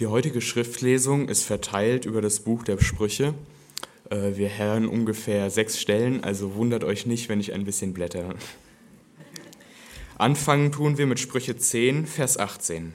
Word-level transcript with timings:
Die 0.00 0.06
heutige 0.06 0.40
Schriftlesung 0.40 1.28
ist 1.28 1.42
verteilt 1.42 2.06
über 2.06 2.22
das 2.22 2.40
Buch 2.40 2.64
der 2.64 2.82
Sprüche. 2.82 3.34
Äh, 4.08 4.34
wir 4.34 4.56
hören 4.56 4.88
ungefähr 4.88 5.50
sechs 5.50 5.78
Stellen, 5.78 6.24
also 6.24 6.54
wundert 6.54 6.84
euch 6.84 7.04
nicht, 7.04 7.28
wenn 7.28 7.38
ich 7.38 7.52
ein 7.52 7.66
bisschen 7.66 7.92
blätter. 7.92 8.34
Anfangen 10.16 10.72
tun 10.72 10.96
wir 10.96 11.04
mit 11.04 11.20
Sprüche 11.20 11.58
10, 11.58 12.06
Vers 12.06 12.38
18. 12.38 12.94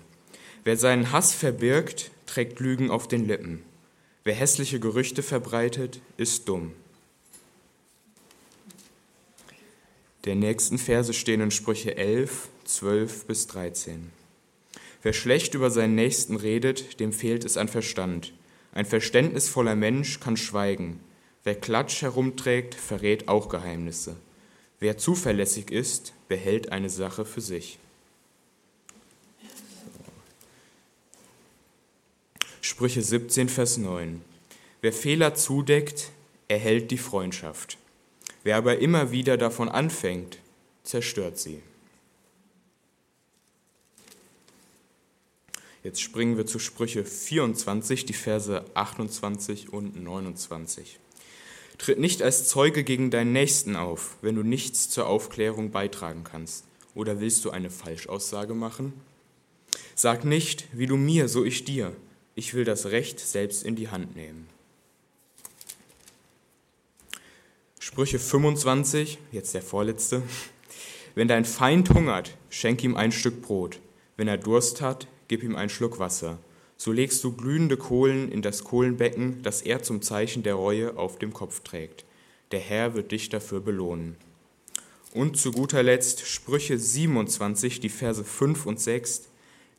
Wer 0.64 0.78
seinen 0.78 1.12
Hass 1.12 1.32
verbirgt, 1.32 2.10
trägt 2.26 2.60
Lügen 2.60 2.90
auf 2.90 3.08
den 3.08 3.28
Lippen. 3.28 3.62
Wer 4.24 4.34
hässliche 4.34 4.80
Gerüchte 4.80 5.22
verbreitet, 5.22 6.02
ist 6.18 6.50
dumm. 6.50 6.72
Der 10.24 10.34
nächsten 10.34 10.80
Verse 10.80 11.14
stehen 11.14 11.42
in 11.42 11.52
Sprüche 11.52 11.98
11, 11.98 12.48
12 12.64 13.26
bis 13.28 13.46
13. 13.46 14.10
Wer 15.06 15.14
schlecht 15.14 15.54
über 15.54 15.70
seinen 15.70 15.94
Nächsten 15.94 16.36
redet, 16.36 17.00
dem 17.00 17.14
fehlt 17.14 17.46
es 17.46 17.58
an 17.58 17.68
Verstand. 17.68 18.34
Ein 18.72 18.88
verständnisvoller 18.88 19.76
Mensch 19.76 20.20
kann 20.20 20.36
schweigen. 20.36 21.00
Wer 21.44 21.54
Klatsch 21.54 22.02
herumträgt, 22.02 22.74
verrät 22.74 23.28
auch 23.28 23.48
Geheimnisse. 23.48 24.16
Wer 24.80 24.98
zuverlässig 24.98 25.70
ist, 25.70 26.14
behält 26.28 26.72
eine 26.72 26.90
Sache 26.90 27.24
für 27.24 27.42
sich. 27.42 27.78
Sprüche 32.62 33.04
17, 33.04 33.48
Vers 33.48 33.78
9. 33.78 34.24
Wer 34.82 34.92
Fehler 34.92 35.36
zudeckt, 35.36 36.10
erhält 36.48 36.90
die 36.90 36.98
Freundschaft. 36.98 37.78
Wer 38.44 38.58
aber 38.58 38.80
immer 38.80 39.12
wieder 39.12 39.38
davon 39.38 39.70
anfängt, 39.70 40.40
zerstört 40.82 41.38
sie. 41.38 41.62
Jetzt 45.86 46.02
springen 46.02 46.36
wir 46.36 46.48
zu 46.48 46.58
Sprüche 46.58 47.06
24, 47.06 48.06
die 48.06 48.14
Verse 48.14 48.66
28 48.74 49.72
und 49.72 50.02
29. 50.02 51.00
Tritt 51.78 52.00
nicht 52.00 52.24
als 52.24 52.50
Zeuge 52.50 52.84
gegen 52.84 53.12
deinen 53.12 53.34
Nächsten 53.34 53.76
auf, 53.76 54.18
wenn 54.24 54.34
du 54.34 54.42
nichts 54.42 54.90
zur 54.90 55.06
Aufklärung 55.06 55.70
beitragen 55.70 56.24
kannst. 56.24 56.66
Oder 56.96 57.22
willst 57.22 57.46
du 57.46 57.52
eine 57.52 57.70
Falschaussage 57.70 58.56
machen? 58.56 58.94
Sag 59.94 60.26
nicht, 60.26 60.68
wie 60.74 60.88
du 60.88 60.98
mir, 60.98 61.28
so 61.30 61.46
ich 61.46 61.66
dir. 61.66 61.96
Ich 62.34 62.56
will 62.56 62.66
das 62.66 62.88
Recht 62.88 63.20
selbst 63.20 63.62
in 63.62 63.76
die 63.76 63.90
Hand 63.90 64.16
nehmen. 64.16 64.48
Sprüche 67.78 68.18
25, 68.18 69.20
jetzt 69.32 69.54
der 69.54 69.62
vorletzte. 69.62 70.24
Wenn 71.14 71.28
dein 71.28 71.46
Feind 71.46 71.92
hungert, 71.92 72.36
schenk 72.50 72.84
ihm 72.84 72.96
ein 72.96 73.12
Stück 73.12 73.44
Brot. 73.44 73.80
Wenn 74.18 74.28
er 74.28 74.40
Durst 74.40 74.82
hat, 74.82 75.08
gib 75.28 75.44
ihm 75.44 75.56
einen 75.56 75.70
Schluck 75.70 76.00
Wasser. 76.00 76.40
So 76.78 76.92
legst 76.92 77.24
du 77.24 77.32
glühende 77.32 77.78
Kohlen 77.78 78.32
in 78.32 78.42
das 78.42 78.64
Kohlenbecken, 78.64 79.42
das 79.44 79.62
er 79.62 79.82
zum 79.82 80.02
Zeichen 80.02 80.44
der 80.44 80.56
Reue 80.56 80.98
auf 80.98 81.18
dem 81.18 81.34
Kopf 81.34 81.62
trägt. 81.62 82.06
Der 82.52 82.60
Herr 82.60 82.94
wird 82.94 83.12
dich 83.12 83.30
dafür 83.30 83.62
belohnen. 83.62 84.18
Und 85.14 85.38
zu 85.38 85.52
guter 85.52 85.82
Letzt 85.82 86.28
Sprüche 86.28 86.78
27, 86.78 87.80
die 87.80 87.90
Verse 87.90 88.24
5 88.24 88.66
und 88.66 88.80
6. 88.80 89.30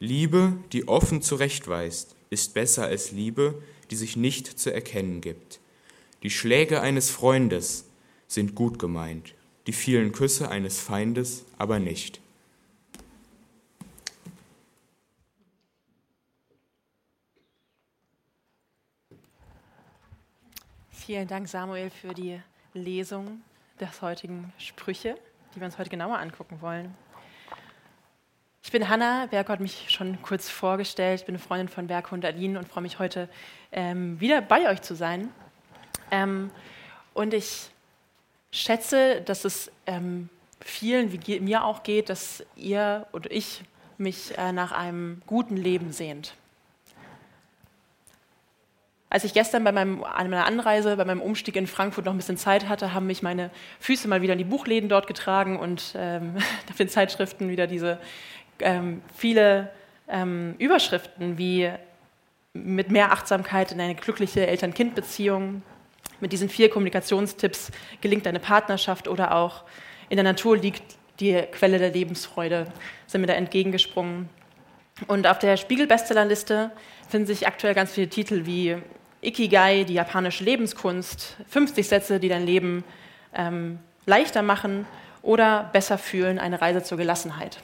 Liebe, 0.01 0.55
die 0.73 0.89
offen 0.89 1.21
zurechtweist, 1.21 2.17
ist 2.31 2.55
besser 2.55 2.87
als 2.87 3.13
Liebe, 3.13 3.63
die 3.91 3.97
sich 3.97 4.17
nicht 4.17 4.59
zu 4.59 4.73
erkennen 4.73 5.21
gibt. 5.21 5.61
Die 6.23 6.31
Schläge 6.31 6.81
eines 6.81 7.11
Freundes 7.11 7.85
sind 8.27 8.55
gut 8.55 8.79
gemeint, 8.79 9.35
die 9.67 9.73
vielen 9.73 10.13
Küsse 10.13 10.49
eines 10.49 10.81
Feindes 10.81 11.45
aber 11.59 11.79
nicht. 11.79 12.21
Vielen 21.07 21.29
Dank, 21.29 21.47
Samuel, 21.47 21.89
für 21.89 22.15
die 22.15 22.41
Lesung 22.75 23.41
des 23.79 24.03
heutigen 24.03 24.53
Sprüche, 24.59 25.17
die 25.55 25.61
wir 25.61 25.67
uns 25.67 25.79
heute 25.79 25.89
genauer 25.89 26.19
angucken 26.19 26.61
wollen. 26.61 26.93
Ich 28.65 28.73
bin 28.73 28.89
Hanna, 28.89 29.27
Berg 29.27 29.49
hat 29.49 29.61
mich 29.61 29.89
schon 29.89 30.21
kurz 30.23 30.51
vorgestellt. 30.51 31.21
Ich 31.21 31.27
bin 31.27 31.39
Freundin 31.39 31.69
von 31.69 31.87
Berg 31.87 32.11
und 32.11 32.25
Aline 32.25 32.59
und 32.59 32.67
freue 32.67 32.83
mich 32.83 32.99
heute 32.99 33.29
ähm, 33.71 34.19
wieder 34.19 34.41
bei 34.41 34.69
euch 34.69 34.83
zu 34.83 34.97
sein. 34.97 35.33
Ähm, 36.11 36.51
und 37.15 37.35
ich 37.35 37.71
schätze, 38.51 39.21
dass 39.21 39.45
es 39.45 39.71
ähm, 39.87 40.29
vielen, 40.61 41.13
wie 41.13 41.39
mir 41.39 41.63
auch 41.63 41.85
geht, 41.85 42.09
dass 42.09 42.45
ihr 42.57 43.07
oder 43.13 43.31
ich 43.31 43.63
mich 43.97 44.37
äh, 44.37 44.51
nach 44.51 44.73
einem 44.73 45.23
guten 45.25 45.57
Leben 45.57 45.93
sehnt. 45.93 46.35
Als 49.09 49.23
ich 49.23 49.35
gestern 49.35 49.63
bei 49.63 49.71
meinem, 49.71 49.99
meiner 49.99 50.47
Anreise, 50.47 50.97
bei 50.97 51.05
meinem 51.05 51.21
Umstieg 51.21 51.55
in 51.57 51.67
Frankfurt 51.69 52.05
noch 52.05 52.13
ein 52.13 52.17
bisschen 52.17 52.37
Zeit 52.37 52.69
hatte, 52.69 52.93
haben 52.93 53.07
mich 53.07 53.23
meine 53.23 53.51
Füße 53.79 54.09
mal 54.09 54.21
wieder 54.21 54.33
in 54.33 54.39
die 54.39 54.45
Buchläden 54.45 54.89
dort 54.89 55.07
getragen 55.07 55.59
und 55.59 55.95
ähm, 55.97 56.37
auf 56.71 56.77
den 56.77 56.89
Zeitschriften 56.89 57.49
wieder 57.49 57.67
diese 57.67 57.99
ähm, 58.59 59.03
viele 59.15 59.71
ähm, 60.09 60.55
Überschriften 60.59 61.39
wie 61.39 61.71
mit 62.53 62.91
mehr 62.91 63.13
Achtsamkeit 63.13 63.71
in 63.71 63.81
eine 63.81 63.95
glückliche 63.95 64.47
Eltern-Kind-Beziehung, 64.47 65.63
mit 66.21 66.33
diesen 66.33 66.49
vier 66.49 66.71
Kommunikationstipps 66.71 67.71
gelingt 68.01 68.27
eine 68.27 68.41
Partnerschaft 68.41 69.07
oder 69.07 69.35
auch 69.35 69.65
in 70.09 70.17
der 70.17 70.25
Natur 70.25 70.57
liegt 70.57 70.97
die 71.21 71.35
Quelle 71.53 71.79
der 71.79 71.91
Lebensfreude, 71.91 72.67
sind 73.07 73.21
mir 73.21 73.27
da 73.27 73.35
entgegengesprungen. 73.35 74.29
Und 75.09 75.27
auf 75.27 75.39
der 75.39 75.57
Spiegel-Bestsellerliste 75.59 76.71
finden 77.09 77.27
sich 77.27 77.47
aktuell 77.47 77.75
ganz 77.75 77.93
viele 77.93 78.09
Titel 78.09 78.47
wie 78.47 78.77
Ikigai, 79.23 79.85
die 79.85 79.95
japanische 79.95 80.45
Lebenskunst, 80.45 81.37
50 81.49 81.89
Sätze, 81.89 82.21
die 82.21 82.29
dein 82.29 82.47
Leben 82.47 82.85
ähm, 83.35 83.79
leichter 84.07 84.43
machen 84.43 84.87
oder 85.23 85.69
besser 85.73 85.99
fühlen, 85.99 86.39
eine 86.39 86.61
Reise 86.61 86.83
zur 86.83 86.99
Gelassenheit. 86.99 87.59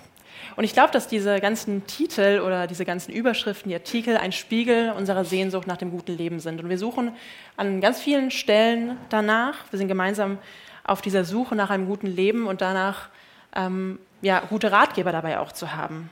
Und 0.56 0.64
ich 0.64 0.72
glaube, 0.72 0.92
dass 0.92 1.08
diese 1.08 1.40
ganzen 1.40 1.86
Titel 1.86 2.42
oder 2.44 2.66
diese 2.66 2.84
ganzen 2.84 3.12
Überschriften, 3.12 3.70
die 3.70 3.74
Artikel 3.74 4.16
ein 4.16 4.32
Spiegel 4.32 4.92
unserer 4.92 5.24
Sehnsucht 5.24 5.66
nach 5.66 5.76
dem 5.76 5.90
guten 5.90 6.16
Leben 6.16 6.40
sind. 6.40 6.62
Und 6.62 6.68
wir 6.68 6.78
suchen 6.78 7.12
an 7.56 7.80
ganz 7.80 8.00
vielen 8.00 8.30
Stellen 8.30 8.98
danach. 9.08 9.64
Wir 9.70 9.78
sind 9.78 9.88
gemeinsam 9.88 10.38
auf 10.84 11.00
dieser 11.00 11.24
Suche 11.24 11.54
nach 11.54 11.70
einem 11.70 11.86
guten 11.86 12.08
Leben 12.08 12.46
und 12.46 12.60
danach 12.60 13.08
ähm, 13.54 13.98
ja, 14.20 14.40
gute 14.40 14.72
Ratgeber 14.72 15.12
dabei 15.12 15.38
auch 15.38 15.52
zu 15.52 15.74
haben, 15.74 16.10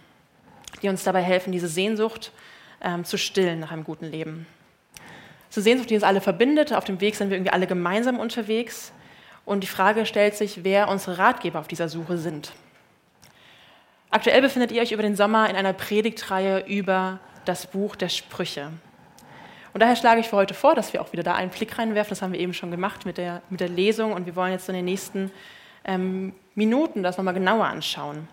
die 0.83 0.89
uns 0.89 1.05
dabei 1.05 1.23
helfen, 1.23 1.53
diese 1.53 1.69
Sehnsucht 1.69 2.33
ähm, 2.81 3.05
zu 3.05 3.19
stillen 3.19 3.61
nach 3.61 3.73
einem 3.73 3.85
guten 3.85 4.07
Leben. 4.07 4.47
Eine 5.55 5.63
Sehnsucht, 5.63 5.91
die 5.91 5.95
uns 5.95 6.05
alle 6.05 6.21
verbindet. 6.21 6.73
Auf 6.73 6.85
dem 6.85 7.01
Weg 7.01 7.17
sind 7.17 7.31
wir 7.31 7.37
irgendwie 7.37 7.53
alle 7.53 7.67
gemeinsam 7.67 8.19
unterwegs. 8.19 8.93
Und 9.45 9.63
die 9.63 9.69
Frage 9.69 10.07
stellt 10.07 10.37
sich, 10.37 10.63
wer 10.63 10.89
unsere 10.89 11.19
Ratgeber 11.19 11.59
auf 11.59 11.69
dieser 11.69 11.89
Suche 11.89 12.19
sind. 12.19 12.53
Aktuell 14.11 14.43
befindet 14.43 14.73
ihr 14.73 14.83
euch 14.83 14.93
über 14.93 15.03
den 15.03 15.17
Sommer 15.17 15.49
in 15.51 15.57
einer 15.57 15.73
Predigtreihe 15.73 16.67
über 16.67 17.21
das 17.45 17.67
Buch 17.67 17.97
der 17.97 18.09
Sprüche. 18.09 18.71
Und 19.73 19.81
daher 19.81 19.97
schlage 19.97 20.21
ich 20.21 20.29
für 20.29 20.37
heute 20.37 20.55
vor, 20.55 20.75
dass 20.75 20.93
wir 20.93 21.01
auch 21.01 21.13
wieder 21.13 21.23
da 21.23 21.35
einen 21.35 21.51
Blick 21.51 21.79
reinwerfen. 21.79 22.11
Das 22.11 22.23
haben 22.23 22.33
wir 22.33 22.41
eben 22.41 22.55
schon 22.55 22.71
gemacht 22.71 23.07
mit 23.07 23.19
der, 23.19 23.43
mit 23.51 23.61
der 23.61 23.69
Lesung 23.69 24.13
und 24.13 24.27
wir 24.27 24.35
wollen 24.35 24.53
jetzt 24.53 24.69
in 24.69 24.75
den 24.75 24.85
nächsten 24.85 25.31
ähm, 25.85 26.35
Minuten 26.55 27.03
das 27.03 27.19
nochmal 27.19 27.35
genauer 27.35 27.67
anschauen. 27.67 28.29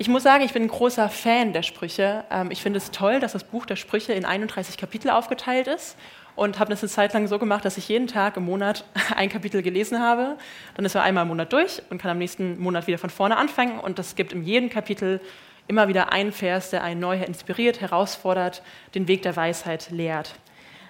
Ich 0.00 0.08
muss 0.08 0.22
sagen, 0.22 0.42
ich 0.42 0.54
bin 0.54 0.62
ein 0.62 0.68
großer 0.68 1.10
Fan 1.10 1.52
der 1.52 1.62
Sprüche. 1.62 2.24
Ähm, 2.30 2.50
ich 2.50 2.62
finde 2.62 2.78
es 2.78 2.90
toll, 2.90 3.20
dass 3.20 3.32
das 3.32 3.44
Buch 3.44 3.66
der 3.66 3.76
Sprüche 3.76 4.14
in 4.14 4.24
31 4.24 4.78
Kapitel 4.78 5.10
aufgeteilt 5.10 5.66
ist 5.66 5.94
und 6.36 6.58
habe 6.58 6.70
das 6.70 6.82
eine 6.82 6.88
Zeit 6.88 7.12
lang 7.12 7.26
so 7.26 7.38
gemacht, 7.38 7.66
dass 7.66 7.76
ich 7.76 7.86
jeden 7.86 8.06
Tag 8.06 8.38
im 8.38 8.46
Monat 8.46 8.86
ein 9.14 9.28
Kapitel 9.28 9.60
gelesen 9.60 10.00
habe. 10.00 10.38
Dann 10.74 10.86
ist 10.86 10.94
man 10.94 11.02
einmal 11.02 11.24
im 11.24 11.28
Monat 11.28 11.52
durch 11.52 11.82
und 11.90 12.00
kann 12.00 12.10
am 12.10 12.16
nächsten 12.16 12.58
Monat 12.58 12.86
wieder 12.86 12.96
von 12.96 13.10
vorne 13.10 13.36
anfangen. 13.36 13.78
Und 13.78 13.98
das 13.98 14.16
gibt 14.16 14.32
in 14.32 14.42
jedem 14.42 14.70
Kapitel 14.70 15.20
immer 15.68 15.86
wieder 15.86 16.14
einen 16.14 16.32
Vers, 16.32 16.70
der 16.70 16.82
einen 16.82 16.98
neu 16.98 17.22
inspiriert, 17.22 17.82
herausfordert, 17.82 18.62
den 18.94 19.06
Weg 19.06 19.20
der 19.20 19.36
Weisheit 19.36 19.90
lehrt. 19.90 20.34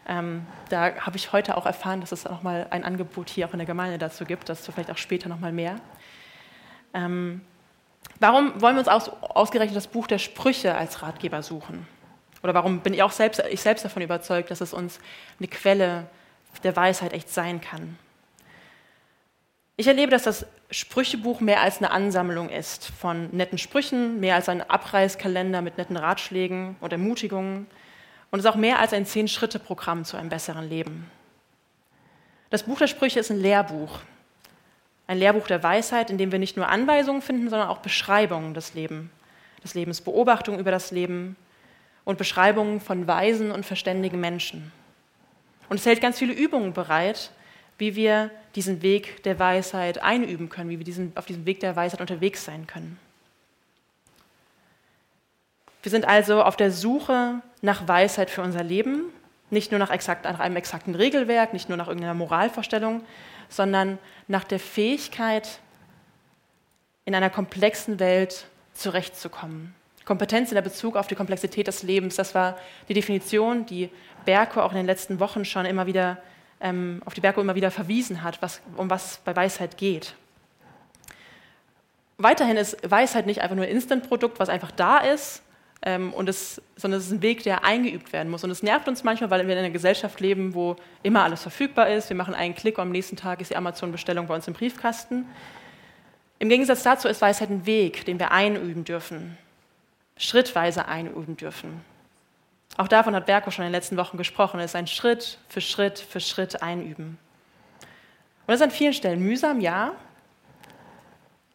Ähm, 0.06 0.46
da 0.68 0.94
habe 1.00 1.16
ich 1.16 1.32
heute 1.32 1.56
auch 1.56 1.66
erfahren, 1.66 2.00
dass 2.00 2.12
es 2.12 2.26
nochmal 2.26 2.68
ein 2.70 2.84
Angebot 2.84 3.28
hier 3.28 3.48
auch 3.48 3.54
in 3.54 3.58
der 3.58 3.66
Gemeinde 3.66 3.98
dazu 3.98 4.24
gibt, 4.24 4.48
dazu 4.48 4.70
vielleicht 4.70 4.92
auch 4.92 4.98
später 4.98 5.28
nochmal 5.28 5.50
mehr. 5.50 5.80
Ähm, 6.94 7.40
warum 8.18 8.60
wollen 8.60 8.76
wir 8.76 8.80
uns 8.80 8.88
aus, 8.88 9.08
ausgerechnet 9.08 9.76
das 9.76 9.86
Buch 9.86 10.06
der 10.06 10.18
Sprüche 10.18 10.74
als 10.74 11.02
Ratgeber 11.02 11.42
suchen? 11.42 11.86
Oder 12.42 12.54
warum 12.54 12.80
bin 12.80 12.94
ich 12.94 13.02
auch 13.02 13.12
selbst, 13.12 13.42
ich 13.50 13.60
selbst 13.60 13.84
davon 13.84 14.02
überzeugt, 14.02 14.50
dass 14.50 14.60
es 14.60 14.72
uns 14.72 14.98
eine 15.38 15.48
Quelle 15.48 16.06
der 16.62 16.74
Weisheit 16.76 17.12
echt 17.12 17.28
sein 17.28 17.60
kann? 17.60 17.98
Ich 19.76 19.86
erlebe, 19.86 20.10
dass 20.10 20.24
das 20.24 20.46
Sprüchebuch 20.70 21.40
mehr 21.40 21.62
als 21.62 21.78
eine 21.78 21.90
Ansammlung 21.90 22.50
ist 22.50 22.86
von 22.86 23.30
netten 23.34 23.58
Sprüchen, 23.58 24.20
mehr 24.20 24.34
als 24.34 24.48
ein 24.48 24.68
Abreißkalender 24.68 25.62
mit 25.62 25.78
netten 25.78 25.96
Ratschlägen 25.96 26.76
und 26.80 26.92
Ermutigungen 26.92 27.66
und 28.30 28.38
es 28.38 28.44
ist 28.44 28.50
auch 28.50 28.56
mehr 28.56 28.78
als 28.78 28.92
ein 28.92 29.06
Zehn-Schritte-Programm 29.06 30.04
zu 30.04 30.16
einem 30.16 30.28
besseren 30.28 30.68
Leben. 30.68 31.10
Das 32.50 32.62
Buch 32.64 32.78
der 32.78 32.86
Sprüche 32.86 33.20
ist 33.20 33.30
ein 33.30 33.40
Lehrbuch, 33.40 34.00
ein 35.10 35.18
Lehrbuch 35.18 35.48
der 35.48 35.60
Weisheit, 35.64 36.08
in 36.08 36.18
dem 36.18 36.30
wir 36.30 36.38
nicht 36.38 36.56
nur 36.56 36.68
Anweisungen 36.68 37.20
finden, 37.20 37.50
sondern 37.50 37.68
auch 37.68 37.78
Beschreibungen 37.78 38.54
des, 38.54 38.74
Lebens, 38.74 39.10
des 39.64 39.74
Lebens, 39.74 40.00
Beobachtungen 40.02 40.60
über 40.60 40.70
das 40.70 40.92
Leben 40.92 41.34
und 42.04 42.16
Beschreibungen 42.16 42.80
von 42.80 43.08
weisen 43.08 43.50
und 43.50 43.66
verständigen 43.66 44.20
Menschen. 44.20 44.70
Und 45.68 45.80
es 45.80 45.86
hält 45.86 46.00
ganz 46.00 46.20
viele 46.20 46.32
Übungen 46.32 46.74
bereit, 46.74 47.32
wie 47.76 47.96
wir 47.96 48.30
diesen 48.54 48.82
Weg 48.82 49.24
der 49.24 49.36
Weisheit 49.40 50.00
einüben 50.00 50.48
können, 50.48 50.70
wie 50.70 50.78
wir 50.78 50.84
diesen, 50.84 51.10
auf 51.16 51.26
diesem 51.26 51.44
Weg 51.44 51.58
der 51.58 51.74
Weisheit 51.74 52.00
unterwegs 52.00 52.44
sein 52.44 52.68
können. 52.68 52.96
Wir 55.82 55.90
sind 55.90 56.04
also 56.04 56.44
auf 56.44 56.54
der 56.54 56.70
Suche 56.70 57.42
nach 57.62 57.88
Weisheit 57.88 58.30
für 58.30 58.42
unser 58.42 58.62
Leben, 58.62 59.06
nicht 59.50 59.70
nur 59.70 59.78
nach, 59.78 59.90
exakt, 59.90 60.24
nach 60.24 60.40
einem 60.40 60.56
exakten 60.56 60.94
Regelwerk, 60.94 61.52
nicht 61.52 61.68
nur 61.68 61.78
nach 61.78 61.88
irgendeiner 61.88 62.14
Moralvorstellung, 62.14 63.02
sondern 63.48 63.98
nach 64.28 64.44
der 64.44 64.60
Fähigkeit, 64.60 65.60
in 67.04 67.14
einer 67.14 67.30
komplexen 67.30 67.98
Welt 67.98 68.46
zurechtzukommen. 68.72 69.74
Kompetenz 70.04 70.50
in 70.50 70.54
der 70.54 70.62
Bezug 70.62 70.96
auf 70.96 71.06
die 71.06 71.14
Komplexität 71.14 71.66
des 71.66 71.82
Lebens, 71.82 72.16
das 72.16 72.34
war 72.34 72.56
die 72.88 72.94
Definition, 72.94 73.66
die 73.66 73.90
Berko 74.24 74.60
auch 74.60 74.70
in 74.70 74.76
den 74.76 74.86
letzten 74.86 75.20
Wochen 75.20 75.44
schon 75.44 75.66
immer 75.66 75.86
wieder, 75.86 76.18
ähm, 76.60 77.02
auf 77.04 77.14
die 77.14 77.20
Berko 77.20 77.40
immer 77.40 77.54
wieder 77.54 77.70
verwiesen 77.70 78.22
hat, 78.22 78.40
was, 78.42 78.60
um 78.76 78.90
was 78.90 79.20
bei 79.24 79.34
Weisheit 79.34 79.76
geht. 79.76 80.14
Weiterhin 82.18 82.56
ist 82.56 82.76
Weisheit 82.88 83.26
nicht 83.26 83.40
einfach 83.40 83.56
nur 83.56 83.64
ein 83.64 83.70
Instant-Produkt, 83.70 84.38
was 84.38 84.48
einfach 84.48 84.70
da 84.70 84.98
ist, 84.98 85.42
ähm, 85.82 86.12
und 86.12 86.28
es, 86.28 86.60
sondern 86.76 87.00
es 87.00 87.06
ist 87.06 87.12
ein 87.12 87.22
Weg, 87.22 87.42
der 87.42 87.64
eingeübt 87.64 88.12
werden 88.12 88.30
muss. 88.30 88.44
Und 88.44 88.50
es 88.50 88.62
nervt 88.62 88.86
uns 88.86 89.02
manchmal, 89.02 89.30
weil 89.30 89.46
wir 89.46 89.54
in 89.54 89.60
einer 89.60 89.70
Gesellschaft 89.70 90.20
leben, 90.20 90.54
wo 90.54 90.76
immer 91.02 91.24
alles 91.24 91.42
verfügbar 91.42 91.88
ist. 91.88 92.10
Wir 92.10 92.16
machen 92.16 92.34
einen 92.34 92.54
Klick 92.54 92.78
und 92.78 92.82
am 92.82 92.90
nächsten 92.90 93.16
Tag 93.16 93.40
ist 93.40 93.50
die 93.50 93.56
Amazon-Bestellung 93.56 94.26
bei 94.26 94.34
uns 94.34 94.46
im 94.46 94.54
Briefkasten. 94.54 95.26
Im 96.38 96.48
Gegensatz 96.48 96.82
dazu 96.82 97.08
ist 97.08 97.20
Weisheit 97.22 97.50
ein 97.50 97.66
Weg, 97.66 98.04
den 98.04 98.18
wir 98.18 98.32
einüben 98.32 98.84
dürfen, 98.84 99.38
schrittweise 100.16 100.86
einüben 100.86 101.36
dürfen. 101.36 101.80
Auch 102.76 102.88
davon 102.88 103.14
hat 103.14 103.26
Berko 103.26 103.50
schon 103.50 103.64
in 103.64 103.70
den 103.70 103.78
letzten 103.78 103.96
Wochen 103.96 104.16
gesprochen. 104.16 104.60
Es 104.60 104.72
ist 104.72 104.76
ein 104.76 104.86
Schritt 104.86 105.38
für 105.48 105.60
Schritt 105.60 105.98
für 105.98 106.20
Schritt 106.20 106.62
einüben. 106.62 107.18
Und 108.46 108.48
das 108.48 108.56
ist 108.56 108.62
an 108.62 108.70
vielen 108.70 108.94
Stellen 108.94 109.20
mühsam, 109.20 109.60
ja, 109.60 109.92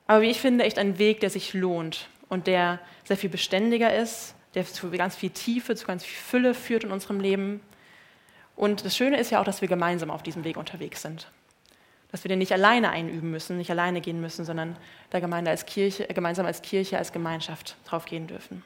aber 0.07 0.21
wie 0.21 0.29
ich 0.29 0.39
finde, 0.39 0.63
echt 0.63 0.77
ein 0.77 0.99
Weg, 0.99 1.19
der 1.19 1.29
sich 1.29 1.53
lohnt 1.53 2.07
und 2.29 2.47
der 2.47 2.79
sehr 3.03 3.17
viel 3.17 3.29
beständiger 3.29 3.95
ist, 3.95 4.35
der 4.53 4.65
zu 4.65 4.89
ganz 4.91 5.15
viel 5.15 5.29
Tiefe, 5.29 5.75
zu 5.75 5.85
ganz 5.85 6.03
viel 6.03 6.17
Fülle 6.17 6.53
führt 6.53 6.83
in 6.83 6.91
unserem 6.91 7.19
Leben. 7.19 7.61
Und 8.55 8.85
das 8.85 8.95
Schöne 8.95 9.19
ist 9.19 9.31
ja 9.31 9.41
auch, 9.41 9.45
dass 9.45 9.61
wir 9.61 9.67
gemeinsam 9.67 10.09
auf 10.09 10.23
diesem 10.23 10.43
Weg 10.43 10.57
unterwegs 10.57 11.01
sind 11.01 11.27
dass 12.15 12.23
wir 12.23 12.29
den 12.29 12.39
nicht 12.39 12.53
alleine 12.53 12.91
einüben 12.91 13.29
müssen, 13.29 13.57
nicht 13.57 13.71
alleine 13.71 13.99
gehen 13.99 14.21
müssen, 14.21 14.45
sondern 14.45 14.77
da 15.09 15.19
Gemeinde 15.19 15.51
als 15.51 15.65
Kirche, 15.65 16.05
gemeinsam 16.05 16.45
als 16.45 16.61
Kirche, 16.61 16.97
als 16.97 17.11
Gemeinschaft 17.11 17.75
drauf 17.83 18.05
gehen 18.05 18.25
dürfen. 18.25 18.63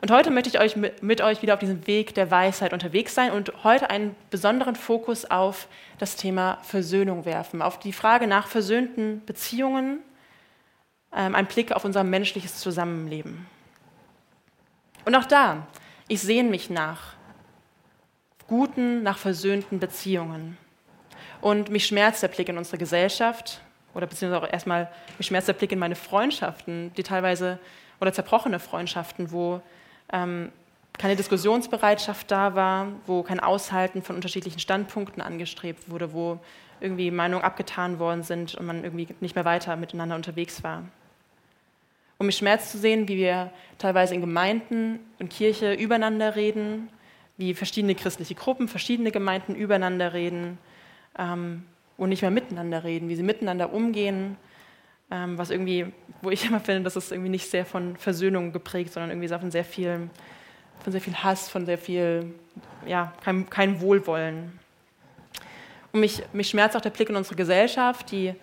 Und 0.00 0.12
heute 0.12 0.30
möchte 0.30 0.48
ich 0.48 0.60
euch 0.60 0.76
mit, 0.76 1.02
mit 1.02 1.20
euch 1.22 1.42
wieder 1.42 1.54
auf 1.54 1.58
diesem 1.58 1.88
Weg 1.88 2.14
der 2.14 2.30
Weisheit 2.30 2.72
unterwegs 2.72 3.16
sein 3.16 3.32
und 3.32 3.64
heute 3.64 3.90
einen 3.90 4.14
besonderen 4.30 4.76
Fokus 4.76 5.24
auf 5.24 5.66
das 5.98 6.14
Thema 6.14 6.58
Versöhnung 6.62 7.24
werfen, 7.24 7.62
auf 7.62 7.80
die 7.80 7.92
Frage 7.92 8.28
nach 8.28 8.46
versöhnten 8.46 9.24
Beziehungen, 9.26 9.98
ein 11.20 11.46
Blick 11.46 11.72
auf 11.72 11.84
unser 11.84 12.04
menschliches 12.04 12.56
Zusammenleben. 12.56 13.46
Und 15.04 15.14
auch 15.14 15.24
da, 15.24 15.66
ich 16.08 16.20
sehne 16.20 16.50
mich 16.50 16.68
nach 16.68 17.14
guten, 18.48 19.02
nach 19.02 19.18
versöhnten 19.18 19.80
Beziehungen. 19.80 20.56
Und 21.40 21.70
mich 21.70 21.86
schmerzt 21.86 22.22
der 22.22 22.28
Blick 22.28 22.48
in 22.48 22.58
unsere 22.58 22.78
Gesellschaft 22.78 23.60
oder 23.94 24.06
beziehungsweise 24.06 24.44
auch 24.44 24.52
erstmal, 24.52 24.90
mich 25.18 25.26
schmerzt 25.26 25.48
der 25.48 25.54
Blick 25.54 25.72
in 25.72 25.78
meine 25.78 25.96
Freundschaften, 25.96 26.92
die 26.96 27.02
teilweise, 27.02 27.58
oder 28.00 28.12
zerbrochene 28.12 28.58
Freundschaften, 28.58 29.32
wo 29.32 29.62
ähm, 30.12 30.52
keine 30.98 31.16
Diskussionsbereitschaft 31.16 32.30
da 32.30 32.54
war, 32.54 32.88
wo 33.06 33.22
kein 33.22 33.40
Aushalten 33.40 34.02
von 34.02 34.16
unterschiedlichen 34.16 34.58
Standpunkten 34.58 35.22
angestrebt 35.22 35.90
wurde, 35.90 36.12
wo 36.12 36.38
irgendwie 36.80 37.10
Meinungen 37.10 37.44
abgetan 37.44 37.98
worden 37.98 38.22
sind 38.22 38.54
und 38.54 38.66
man 38.66 38.84
irgendwie 38.84 39.08
nicht 39.20 39.34
mehr 39.34 39.44
weiter 39.44 39.76
miteinander 39.76 40.16
unterwegs 40.16 40.62
war. 40.62 40.84
Und 42.18 42.26
mich 42.26 42.36
schmerzt 42.36 42.70
zu 42.70 42.78
sehen, 42.78 43.08
wie 43.08 43.16
wir 43.16 43.52
teilweise 43.78 44.14
in 44.14 44.20
Gemeinden 44.20 45.00
und 45.18 45.30
Kirche 45.30 45.74
übereinander 45.74 46.34
reden, 46.36 46.88
wie 47.36 47.52
verschiedene 47.52 47.94
christliche 47.94 48.34
Gruppen, 48.34 48.68
verschiedene 48.68 49.10
Gemeinden 49.10 49.54
übereinander 49.54 50.14
reden, 50.14 50.58
ähm, 51.18 51.64
und 51.96 52.10
nicht 52.10 52.22
mehr 52.22 52.30
miteinander 52.30 52.84
reden, 52.84 53.08
wie 53.08 53.16
sie 53.16 53.22
miteinander 53.22 53.72
umgehen, 53.72 54.36
ähm, 55.10 55.38
was 55.38 55.50
irgendwie, 55.50 55.86
wo 56.22 56.30
ich 56.30 56.44
immer 56.48 56.60
finde, 56.60 56.82
das 56.82 56.96
ist 56.96 57.12
irgendwie 57.12 57.30
nicht 57.30 57.50
sehr 57.50 57.64
von 57.64 57.96
Versöhnung 57.96 58.52
geprägt, 58.52 58.92
sondern 58.92 59.10
irgendwie 59.10 59.28
von 59.28 59.50
sehr 59.50 59.64
viel, 59.64 60.10
von 60.82 60.92
sehr 60.92 61.00
viel 61.00 61.14
Hass, 61.14 61.48
von 61.48 61.66
sehr 61.66 61.78
viel, 61.78 62.34
ja, 62.86 63.12
kein, 63.24 63.48
kein 63.48 63.80
Wohlwollen. 63.80 64.58
Und 65.92 66.00
mich, 66.00 66.22
mich 66.32 66.50
schmerzt 66.50 66.76
auch 66.76 66.80
der 66.80 66.90
Blick 66.90 67.08
in 67.08 67.16
unsere 67.16 67.36
Gesellschaft, 67.36 68.10
die 68.10 68.34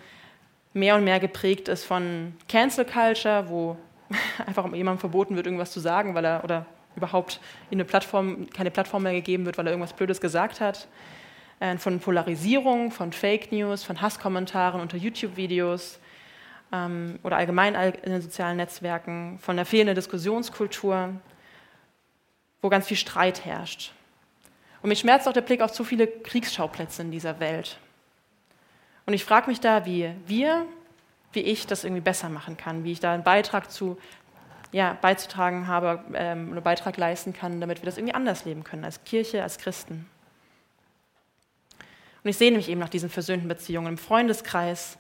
mehr 0.74 0.96
und 0.96 1.04
mehr 1.04 1.20
geprägt 1.20 1.68
ist 1.68 1.86
von 1.86 2.36
Cancel 2.48 2.86
Culture, 2.86 3.46
wo 3.48 3.78
einfach 4.46 4.66
jemandem 4.74 5.00
verboten 5.00 5.36
wird, 5.36 5.46
irgendwas 5.46 5.72
zu 5.72 5.80
sagen, 5.80 6.16
weil 6.16 6.26
er 6.26 6.44
oder 6.44 6.66
überhaupt 6.96 7.40
in 7.70 7.78
eine 7.78 7.86
Plattform, 7.86 8.50
keine 8.50 8.72
Plattform 8.72 9.04
mehr 9.04 9.14
gegeben 9.14 9.46
wird, 9.46 9.58
weil 9.58 9.68
er 9.68 9.72
irgendwas 9.72 9.94
Blödes 9.94 10.22
gesagt 10.22 10.62
hat. 10.62 10.88
Äh, 11.60 11.78
von 11.78 12.00
Polarisierung, 12.00 12.92
von 12.92 13.14
Fake 13.14 13.52
News, 13.52 13.84
von 13.84 14.02
Hasskommentaren 14.02 14.82
unter 14.82 14.98
YouTube-Videos 14.98 16.00
ähm, 16.72 17.20
oder 17.24 17.38
allgemein 17.38 17.76
in 17.76 18.12
den 18.12 18.22
sozialen 18.22 18.58
Netzwerken, 18.58 19.40
von 19.40 19.56
der 19.56 19.66
fehlenden 19.66 19.96
Diskussionskultur, 19.96 21.14
wo 22.62 22.70
ganz 22.70 22.88
viel 22.88 22.98
Streit 22.98 23.46
herrscht. 23.46 23.94
Und 24.82 24.90
mich 24.90 25.00
schmerzt 25.00 25.28
auch 25.28 25.34
der 25.34 25.42
Blick 25.42 25.62
auf 25.62 25.72
zu 25.72 25.84
viele 25.84 26.08
Kriegsschauplätze 26.08 27.02
in 27.02 27.12
dieser 27.12 27.40
Welt. 27.40 27.80
Und 29.06 29.14
ich 29.14 29.26
frage 29.26 29.50
mich 29.50 29.60
da, 29.60 29.86
wie 29.86 30.12
wir, 30.28 30.66
wie 31.34 31.42
ich 31.42 31.68
das 31.68 31.84
irgendwie 31.84 32.02
besser 32.02 32.30
machen 32.30 32.58
kann, 32.58 32.84
wie 32.84 32.92
ich 32.92 33.00
da 33.00 33.14
einen 33.14 33.24
Beitrag 33.24 33.72
zu 33.72 33.98
ja, 34.72 34.98
beizutragen 35.00 35.68
habe, 35.68 36.04
ähm, 36.14 36.52
einen 36.52 36.64
Beitrag 36.64 36.98
leisten 36.98 37.34
kann, 37.34 37.62
damit 37.62 37.82
wir 37.82 37.86
das 37.86 37.98
irgendwie 37.98 38.16
anders 38.16 38.44
leben 38.46 38.64
können, 38.64 38.84
als 38.84 39.04
Kirche, 39.04 39.44
als 39.44 39.60
Christen. 39.60 40.10
Und 42.24 42.30
ich 42.30 42.38
sehne 42.38 42.58
mich 42.58 42.70
eben 42.70 42.80
nach 42.80 42.90
diesen 42.90 43.10
versöhnten 43.10 43.48
Beziehungen 43.48 43.88
im 43.88 43.98
Freundeskreis, 43.98 44.98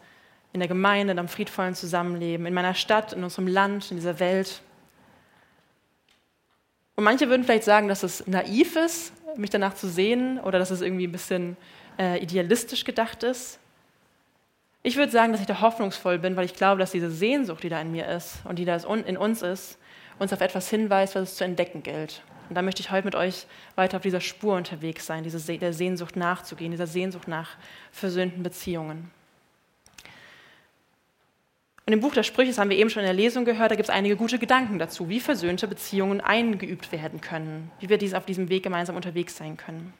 in 0.51 0.59
der 0.59 0.67
Gemeinde, 0.67 1.13
in 1.13 1.19
einem 1.19 1.27
friedvollen 1.27 1.73
Zusammenleben, 1.73 2.45
in 2.45 2.53
meiner 2.53 2.75
Stadt, 2.75 3.13
in 3.13 3.23
unserem 3.23 3.47
Land, 3.47 3.89
in 3.89 3.97
dieser 3.97 4.19
Welt. 4.19 4.61
Und 6.95 7.03
manche 7.03 7.27
würden 7.29 7.43
vielleicht 7.43 7.63
sagen, 7.63 7.87
dass 7.87 8.03
es 8.03 8.27
naiv 8.27 8.75
ist, 8.75 9.13
mich 9.35 9.49
danach 9.49 9.73
zu 9.73 9.87
sehen 9.87 10.39
oder 10.39 10.59
dass 10.59 10.69
es 10.69 10.81
irgendwie 10.81 11.07
ein 11.07 11.11
bisschen 11.11 11.57
äh, 11.97 12.21
idealistisch 12.21 12.83
gedacht 12.83 13.23
ist. 13.23 13.59
Ich 14.85 14.97
würde 14.97 15.11
sagen, 15.13 15.31
dass 15.31 15.39
ich 15.39 15.47
da 15.47 15.61
hoffnungsvoll 15.61 16.19
bin, 16.19 16.35
weil 16.35 16.43
ich 16.43 16.55
glaube, 16.55 16.79
dass 16.79 16.91
diese 16.91 17.09
Sehnsucht, 17.09 17.63
die 17.63 17.69
da 17.69 17.79
in 17.79 17.91
mir 17.91 18.05
ist 18.07 18.39
und 18.43 18.59
die 18.59 18.65
da 18.65 18.75
in 18.75 19.17
uns 19.17 19.41
ist, 19.41 19.79
uns 20.19 20.33
auf 20.33 20.41
etwas 20.41 20.69
hinweist, 20.69 21.15
was 21.15 21.23
es 21.23 21.35
zu 21.37 21.45
entdecken 21.45 21.83
gilt. 21.83 22.21
Und 22.49 22.55
da 22.55 22.61
möchte 22.61 22.81
ich 22.81 22.91
heute 22.91 23.05
mit 23.05 23.15
euch 23.15 23.47
weiter 23.75 23.97
auf 23.97 24.03
dieser 24.03 24.19
Spur 24.19 24.55
unterwegs 24.55 25.05
sein, 25.05 25.23
diese 25.23 25.57
der 25.57 25.71
Sehnsucht 25.71 26.17
nachzugehen, 26.17 26.71
dieser 26.71 26.87
Sehnsucht 26.87 27.29
nach 27.29 27.51
versöhnten 27.93 28.43
Beziehungen. 28.43 29.09
Und 31.85 31.93
im 31.93 32.01
Buch 32.01 32.13
der 32.13 32.23
Sprüche, 32.23 32.49
das 32.49 32.57
haben 32.57 32.69
wir 32.69 32.77
eben 32.77 32.89
schon 32.89 33.01
in 33.01 33.07
der 33.07 33.15
Lesung 33.15 33.45
gehört, 33.45 33.71
da 33.71 33.75
gibt 33.75 33.89
es 33.89 33.95
einige 33.95 34.17
gute 34.17 34.37
Gedanken 34.37 34.79
dazu, 34.79 35.07
wie 35.09 35.19
versöhnte 35.21 35.67
Beziehungen 35.67 36.21
eingeübt 36.21 36.91
werden 36.91 37.21
können, 37.21 37.71
wie 37.79 37.89
wir 37.89 37.97
dies 37.97 38.13
auf 38.13 38.25
diesem 38.25 38.49
Weg 38.49 38.63
gemeinsam 38.63 38.97
unterwegs 38.97 39.37
sein 39.37 39.55
können. 39.55 39.93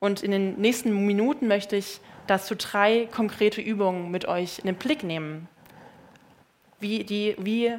Und 0.00 0.22
in 0.22 0.30
den 0.30 0.60
nächsten 0.60 1.06
Minuten 1.06 1.48
möchte 1.48 1.76
ich 1.76 2.00
dazu 2.26 2.54
drei 2.54 3.08
konkrete 3.10 3.60
Übungen 3.60 4.10
mit 4.10 4.26
euch 4.26 4.60
in 4.60 4.66
den 4.66 4.76
Blick 4.76 5.02
nehmen, 5.02 5.48
wie, 6.78 7.02
die, 7.02 7.34
wie 7.38 7.74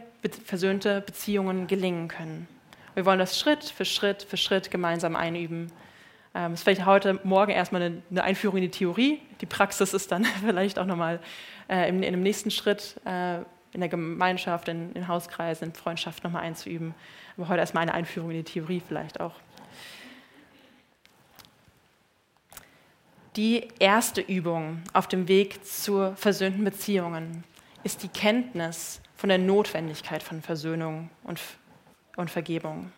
versöhnte 0.46 1.02
Beziehungen 1.02 1.68
gelingen 1.68 2.10
können. 2.10 2.48
Wir 2.96 3.06
wollen 3.06 3.20
das 3.20 3.40
Schritt 3.40 3.64
für 3.64 3.86
Schritt 3.86 4.24
für 4.24 4.36
Schritt 4.36 4.72
gemeinsam 4.72 5.16
einüben. 5.16 5.72
Ähm, 6.36 6.52
es 6.52 6.60
ist 6.60 6.64
vielleicht 6.64 6.86
heute 6.86 7.20
Morgen 7.24 7.52
erstmal 7.52 7.82
eine, 7.82 8.02
eine, 8.12 8.24
Einführung 8.24 8.58
in 8.58 8.64
die 8.64 8.72
Theorie. 8.72 9.22
Die 9.40 9.46
Praxis 9.46 9.94
ist 9.94 10.12
dann 10.12 10.26
vielleicht 10.46 10.78
auch 10.78 10.86
nochmal 10.86 11.20
äh, 11.70 11.88
in, 11.88 12.04
in 12.04 12.12
dem 12.12 12.24
nächsten 12.24 12.52
Schritt 12.52 13.00
äh, 13.06 13.38
in 13.72 13.80
der 13.80 13.90
Gemeinschaft, 13.90 14.68
in, 14.68 14.92
in 14.94 15.08
Hauskreisen, 15.08 15.70
in 15.70 15.74
Freundschaft 15.74 16.24
nochmal 16.24 16.44
einzuüben. 16.44 16.94
Aber 17.38 17.48
heute 17.48 17.60
erstmal 17.60 17.84
eine 17.84 17.94
Einführung 17.94 18.32
in 18.32 18.38
die 18.38 18.44
Theorie 18.44 18.82
vielleicht 18.86 19.22
auch. 19.22 19.36
Die 23.36 23.68
erste 23.78 24.22
Übung 24.22 24.82
auf 24.94 25.08
dem 25.08 25.28
Weg 25.28 25.64
zu 25.64 26.14
versöhnten 26.16 26.64
Beziehungen 26.64 27.44
ist 27.84 28.02
die 28.04 28.08
Kenntnis 28.08 29.02
von 29.16 29.30
der 29.30 29.38
Notwendigkeit 29.38 30.24
von 30.24 30.42
Versöhnung 30.42 31.10
und, 31.24 31.40
und 32.16 32.32
Vergebung. 32.32 32.92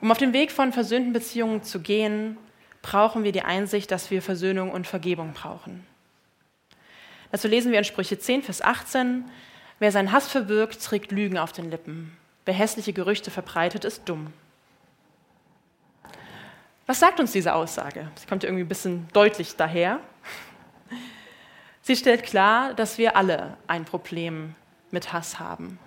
Um 0.00 0.10
auf 0.10 0.18
dem 0.18 0.32
Weg 0.32 0.50
von 0.50 0.72
versöhnten 0.72 1.12
Beziehungen 1.12 1.62
zu 1.62 1.80
gehen, 1.80 2.38
brauchen 2.80 3.22
wir 3.22 3.32
die 3.32 3.42
Einsicht, 3.42 3.90
dass 3.90 4.10
wir 4.10 4.22
Versöhnung 4.22 4.70
und 4.70 4.86
Vergebung 4.86 5.34
brauchen. 5.34 5.86
Dazu 7.30 7.48
lesen 7.48 7.70
wir 7.70 7.78
in 7.78 7.84
Sprüche 7.84 8.18
10, 8.18 8.42
Vers 8.42 8.62
18, 8.62 9.24
Wer 9.78 9.92
seinen 9.92 10.12
Hass 10.12 10.28
verbirgt, 10.28 10.84
trägt 10.84 11.10
Lügen 11.10 11.38
auf 11.38 11.52
den 11.52 11.70
Lippen. 11.70 12.16
Wer 12.44 12.52
hässliche 12.54 12.92
Gerüchte 12.92 13.30
verbreitet, 13.30 13.84
ist 13.84 14.08
dumm. 14.08 14.32
Was 16.90 16.98
sagt 16.98 17.20
uns 17.20 17.30
diese 17.30 17.54
Aussage? 17.54 18.10
Sie 18.16 18.26
kommt 18.26 18.42
irgendwie 18.42 18.64
ein 18.64 18.68
bisschen 18.68 19.06
deutlich 19.12 19.54
daher. 19.54 20.00
Sie 21.82 21.94
stellt 21.94 22.24
klar, 22.24 22.74
dass 22.74 22.98
wir 22.98 23.14
alle 23.14 23.56
ein 23.68 23.84
Problem 23.84 24.56
mit 24.90 25.12
Hass 25.12 25.38
haben. 25.38 25.78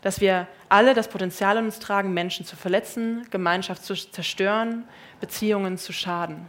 Dass 0.00 0.20
wir 0.20 0.46
alle 0.68 0.94
das 0.94 1.08
Potenzial 1.08 1.56
in 1.56 1.64
uns 1.64 1.80
tragen, 1.80 2.14
Menschen 2.14 2.46
zu 2.46 2.54
verletzen, 2.54 3.26
Gemeinschaft 3.32 3.84
zu 3.84 3.96
zerstören, 3.96 4.84
Beziehungen 5.18 5.76
zu 5.76 5.92
schaden. 5.92 6.46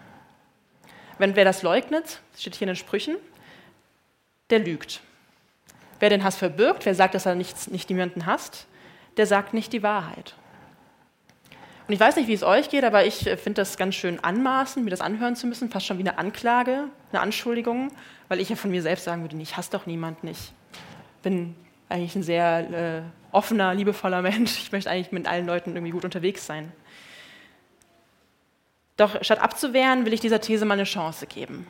Wenn 1.18 1.36
wer 1.36 1.46
das 1.46 1.64
leugnet, 1.64 2.22
steht 2.38 2.54
hier 2.54 2.68
in 2.68 2.74
den 2.74 2.76
Sprüchen, 2.76 3.16
der 4.52 4.60
lügt. 4.60 5.02
Wer 6.00 6.12
den 6.12 6.24
Hass 6.24 6.36
verbirgt, 6.36 6.86
wer 6.86 6.94
sagt, 6.94 7.16
dass 7.16 7.26
er 7.26 7.34
nicht, 7.34 7.72
nicht 7.72 7.90
niemanden 7.90 8.28
hasst, 8.28 8.68
der 9.18 9.26
sagt 9.26 9.56
nicht 9.56 9.74
die 9.74 9.82
Wahrheit. 9.82 10.36
Und 11.88 11.94
ich 11.94 12.00
weiß 12.00 12.16
nicht, 12.16 12.28
wie 12.28 12.34
es 12.34 12.44
euch 12.44 12.70
geht, 12.70 12.86
aber 12.86 13.06
ich 13.06 13.16
finde 13.18 13.54
das 13.54 13.76
ganz 13.76 13.96
schön 13.96 14.24
anmaßend, 14.24 14.86
mir 14.86 14.92
das 14.92 15.02
anhören 15.02 15.36
zu 15.36 15.48
müssen, 15.48 15.70
fast 15.70 15.86
schon 15.86 15.98
wie 15.98 16.04
eine 16.04 16.18
Anklage, 16.18 16.86
eine 17.12 17.22
Anschuldigung, 17.22 17.90
weil 18.30 18.40
ich 18.40 18.50
ja 18.50 18.56
von 18.56 18.72
mir 18.72 18.82
selbst 18.82 19.04
sagen 19.04 19.22
würde, 19.22 19.38
ich 19.38 19.58
hasse 19.58 19.72
doch 19.72 19.86
niemanden 19.86 20.28
nicht. 20.28 20.54
Bin 21.24 21.56
eigentlich 21.90 22.16
ein 22.16 22.24
sehr 22.24 22.70
äh, 22.72 23.02
offener, 23.34 23.74
liebevoller 23.74 24.22
Mensch. 24.22 24.58
Ich 24.60 24.72
möchte 24.72 24.90
eigentlich 24.90 25.12
mit 25.12 25.28
allen 25.28 25.46
Leuten 25.46 25.76
irgendwie 25.76 25.92
gut 25.92 26.06
unterwegs 26.06 26.46
sein. 26.46 26.72
Doch 28.96 29.22
statt 29.24 29.40
abzuwehren, 29.40 30.06
will 30.06 30.14
ich 30.14 30.22
dieser 30.22 30.40
These 30.40 30.66
mal 30.66 30.76
eine 30.76 30.84
Chance 30.84 31.28
geben. 31.28 31.68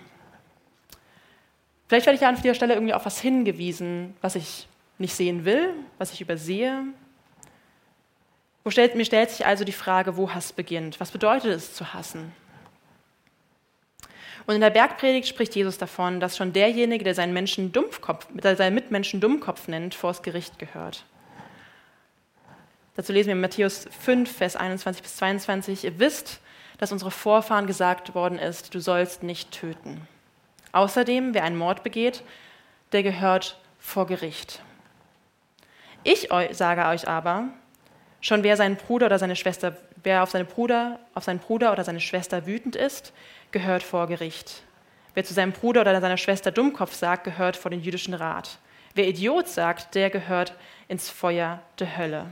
Vielleicht 1.88 2.06
werde 2.06 2.16
ich 2.16 2.22
ja 2.22 2.30
an 2.30 2.36
dieser 2.36 2.54
Stelle 2.54 2.74
irgendwie 2.74 2.94
auf 2.94 3.06
was 3.06 3.20
hingewiesen, 3.20 4.16
was 4.22 4.36
ich 4.36 4.68
nicht 4.98 5.16
sehen 5.16 5.46
will, 5.46 5.70
was 5.98 6.14
ich 6.14 6.22
übersehe, 6.22 6.84
stellt, 8.72 8.96
mir 8.96 9.06
stellt 9.06 9.30
sich 9.30 9.46
also 9.46 9.64
die 9.64 9.74
Frage, 9.74 10.16
wo 10.16 10.32
Hass 10.32 10.54
beginnt. 10.54 11.00
Was 11.00 11.12
bedeutet 11.12 11.52
es 11.52 11.74
zu 11.74 11.94
hassen? 11.94 12.32
Und 14.46 14.56
in 14.56 14.62
der 14.62 14.70
Bergpredigt 14.70 15.28
spricht 15.28 15.56
Jesus 15.56 15.78
davon, 15.78 16.20
dass 16.20 16.38
schon 16.38 16.54
derjenige, 16.54 17.04
der 17.04 17.16
seinen, 17.16 17.34
Menschen 17.34 17.72
Dumpfkopf, 17.72 18.28
der 18.32 18.56
seinen 18.56 18.74
Mitmenschen 18.74 19.22
Dummkopf 19.22 19.68
nennt, 19.68 19.96
vors 19.96 20.22
Gericht 20.22 20.60
gehört. 20.60 21.06
Dazu 22.96 23.12
lesen 23.12 23.28
wir 23.28 23.34
in 23.34 23.42
Matthäus 23.42 23.88
5, 24.02 24.32
Vers 24.32 24.56
21 24.56 25.02
bis 25.02 25.16
22. 25.16 25.84
Ihr 25.86 26.00
wisst, 26.00 26.40
dass 26.78 26.92
unsere 26.92 27.12
Vorfahren 27.12 27.68
gesagt 27.68 28.14
worden 28.14 28.38
ist, 28.38 28.76
du 28.76 28.80
sollst 28.80 29.24
nicht 29.24 29.52
töten. 29.52 30.08
Außerdem, 30.74 31.34
wer 31.34 31.44
einen 31.44 31.58
Mord 31.58 31.84
begeht, 31.84 32.24
der 32.92 33.04
gehört 33.04 33.58
vor 33.80 34.06
Gericht. 34.06 34.62
Ich 36.04 36.30
sage 36.52 36.86
euch 36.86 37.08
aber, 37.08 37.50
Schon 38.24 38.42
wer 38.42 38.56
seinen 38.56 38.78
Bruder 38.78 39.08
oder 39.08 39.20
seine 39.20 39.36
Schwester, 39.36 39.76
wer 40.02 40.24
auf 40.24 40.32
seinen 40.32 40.46
Bruder, 40.46 40.98
auf 41.14 41.26
seinen 41.26 41.40
Bruder 41.40 41.74
oder 41.74 41.84
seine 41.84 42.00
Schwester 42.00 42.46
wütend 42.46 42.78
ist, 42.78 43.12
gehört 43.52 43.84
vor 43.84 44.08
Gericht. 44.08 44.64
Wer 45.14 45.26
zu 45.26 45.34
seinem 45.34 45.52
Bruder 45.52 45.82
oder 45.82 46.00
seiner 46.00 46.16
Schwester 46.16 46.50
Dummkopf 46.50 46.94
sagt, 46.94 47.26
gehört 47.26 47.58
vor 47.58 47.70
den 47.70 47.82
jüdischen 47.82 48.14
Rat. 48.14 48.60
Wer 48.96 49.10
Idiot 49.10 49.50
sagt, 49.50 49.94
der 49.94 50.10
gehört 50.10 50.56
ins 50.88 51.10
Feuer 51.10 51.62
der 51.80 51.98
Hölle. 51.98 52.28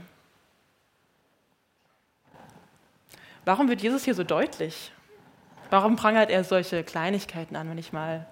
Warum 3.44 3.68
wird 3.68 3.82
Jesus 3.82 4.04
hier 4.04 4.14
so 4.14 4.24
deutlich? 4.24 4.92
Warum 5.68 5.96
prangert 5.96 6.30
er 6.30 6.42
solche 6.42 6.84
Kleinigkeiten 6.84 7.54
an, 7.54 7.68
wenn 7.68 7.76
ich 7.76 7.92
mal 7.92 8.26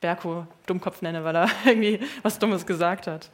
Berko 0.00 0.46
Dummkopf 0.66 1.02
nenne, 1.02 1.22
weil 1.22 1.36
er 1.36 1.50
irgendwie 1.66 2.00
was 2.22 2.38
Dummes 2.38 2.64
gesagt 2.64 3.06
hat? 3.06 3.28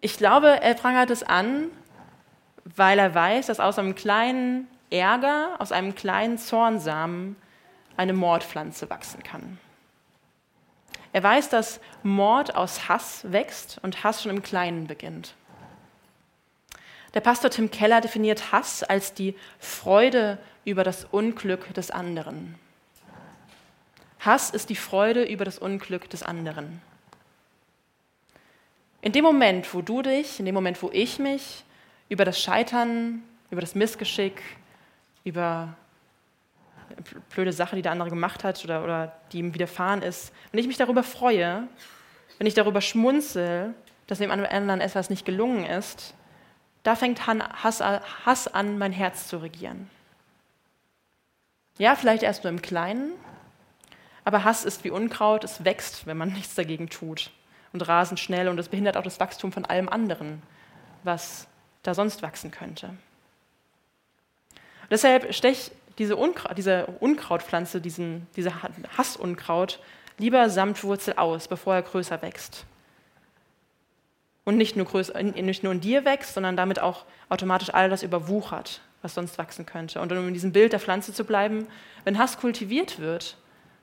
Ich 0.00 0.16
glaube, 0.16 0.60
er 0.60 0.74
prangert 0.74 1.10
es 1.10 1.22
an, 1.22 1.68
weil 2.64 2.98
er 2.98 3.14
weiß, 3.14 3.46
dass 3.46 3.60
aus 3.60 3.78
einem 3.78 3.94
kleinen 3.94 4.68
Ärger, 4.90 5.56
aus 5.58 5.72
einem 5.72 5.94
kleinen 5.94 6.38
Zornsamen 6.38 7.36
eine 7.96 8.12
Mordpflanze 8.12 8.88
wachsen 8.90 9.22
kann. 9.22 9.58
Er 11.12 11.22
weiß, 11.22 11.48
dass 11.48 11.80
Mord 12.02 12.54
aus 12.54 12.88
Hass 12.88 13.32
wächst 13.32 13.80
und 13.82 14.04
Hass 14.04 14.22
schon 14.22 14.30
im 14.30 14.42
Kleinen 14.42 14.86
beginnt. 14.86 15.34
Der 17.14 17.20
Pastor 17.20 17.50
Tim 17.50 17.70
Keller 17.70 18.00
definiert 18.00 18.52
Hass 18.52 18.82
als 18.82 19.14
die 19.14 19.34
Freude 19.58 20.38
über 20.64 20.84
das 20.84 21.06
Unglück 21.06 21.72
des 21.74 21.90
anderen. 21.90 22.54
Hass 24.20 24.50
ist 24.50 24.68
die 24.68 24.76
Freude 24.76 25.24
über 25.24 25.44
das 25.44 25.58
Unglück 25.58 26.10
des 26.10 26.22
anderen. 26.22 26.82
In 29.08 29.12
dem 29.12 29.24
Moment, 29.24 29.72
wo 29.72 29.80
du 29.80 30.02
dich, 30.02 30.38
in 30.38 30.44
dem 30.44 30.54
Moment, 30.54 30.82
wo 30.82 30.90
ich 30.92 31.18
mich 31.18 31.64
über 32.10 32.26
das 32.26 32.38
Scheitern, 32.38 33.22
über 33.50 33.62
das 33.62 33.74
Missgeschick, 33.74 34.42
über 35.24 35.74
blöde 37.30 37.54
Sache, 37.54 37.74
die 37.74 37.80
der 37.80 37.92
andere 37.92 38.10
gemacht 38.10 38.44
hat 38.44 38.62
oder, 38.64 38.84
oder 38.84 39.18
die 39.32 39.38
ihm 39.38 39.54
widerfahren 39.54 40.02
ist, 40.02 40.30
wenn 40.52 40.60
ich 40.60 40.66
mich 40.66 40.76
darüber 40.76 41.02
freue, 41.02 41.66
wenn 42.36 42.46
ich 42.46 42.52
darüber 42.52 42.82
schmunzel, 42.82 43.72
dass 44.08 44.18
dem 44.18 44.30
anderen 44.30 44.82
etwas 44.82 45.08
nicht 45.08 45.24
gelungen 45.24 45.64
ist, 45.64 46.12
da 46.82 46.94
fängt 46.94 47.26
Hass 47.26 47.80
an, 47.80 48.76
mein 48.76 48.92
Herz 48.92 49.26
zu 49.26 49.38
regieren. 49.38 49.88
Ja, 51.78 51.96
vielleicht 51.96 52.24
erst 52.24 52.44
nur 52.44 52.52
im 52.52 52.60
Kleinen, 52.60 53.12
aber 54.26 54.44
Hass 54.44 54.66
ist 54.66 54.84
wie 54.84 54.90
Unkraut, 54.90 55.44
es 55.44 55.64
wächst, 55.64 56.06
wenn 56.06 56.18
man 56.18 56.28
nichts 56.34 56.56
dagegen 56.56 56.90
tut 56.90 57.30
und 57.72 57.86
rasend 57.86 58.20
schnell 58.20 58.48
und 58.48 58.58
es 58.58 58.68
behindert 58.68 58.96
auch 58.96 59.02
das 59.02 59.20
Wachstum 59.20 59.52
von 59.52 59.64
allem 59.64 59.88
anderen, 59.88 60.42
was 61.04 61.46
da 61.82 61.94
sonst 61.94 62.22
wachsen 62.22 62.50
könnte. 62.50 62.90
Deshalb 64.90 65.34
stech 65.34 65.70
diese, 65.98 66.16
Unkraut, 66.16 66.56
diese 66.56 66.86
Unkrautpflanze, 66.86 67.80
diesen, 67.80 68.26
diese 68.36 68.52
Hassunkraut, 68.96 69.80
lieber 70.16 70.48
samt 70.48 70.82
Wurzel 70.84 71.14
aus, 71.14 71.48
bevor 71.48 71.74
er 71.74 71.82
größer 71.82 72.22
wächst. 72.22 72.64
Und 74.44 74.56
nicht 74.56 74.76
nur, 74.76 74.86
größer, 74.86 75.22
nicht 75.22 75.62
nur 75.62 75.72
in 75.72 75.80
dir 75.80 76.04
wächst, 76.04 76.34
sondern 76.34 76.56
damit 76.56 76.80
auch 76.80 77.04
automatisch 77.28 77.74
all 77.74 77.90
das 77.90 78.02
überwuchert, 78.02 78.80
was 79.02 79.14
sonst 79.14 79.36
wachsen 79.36 79.66
könnte. 79.66 80.00
Und 80.00 80.10
um 80.10 80.28
in 80.28 80.34
diesem 80.34 80.52
Bild 80.52 80.72
der 80.72 80.80
Pflanze 80.80 81.12
zu 81.12 81.24
bleiben, 81.24 81.66
wenn 82.04 82.18
Hass 82.18 82.38
kultiviert 82.38 82.98
wird, 82.98 83.36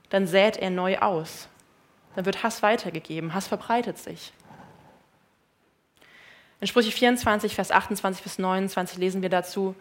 dann 0.10 0.26
sät 0.26 0.58
er 0.58 0.72
neu 0.72 0.98
aus 0.98 1.50
dann 2.16 2.26
wird 2.26 2.44
Hass 2.44 2.64
weitergegeben, 2.64 3.34
Hass 3.34 3.48
verbreitet 3.48 3.98
sich. 3.98 4.32
In 6.62 6.68
Sprüche 6.68 6.92
24, 6.92 7.54
Vers 7.54 7.72
28 7.72 8.24
bis 8.24 8.40
29 8.40 8.98
lesen 8.98 9.22
wir 9.22 9.30
dazu, 9.30 9.76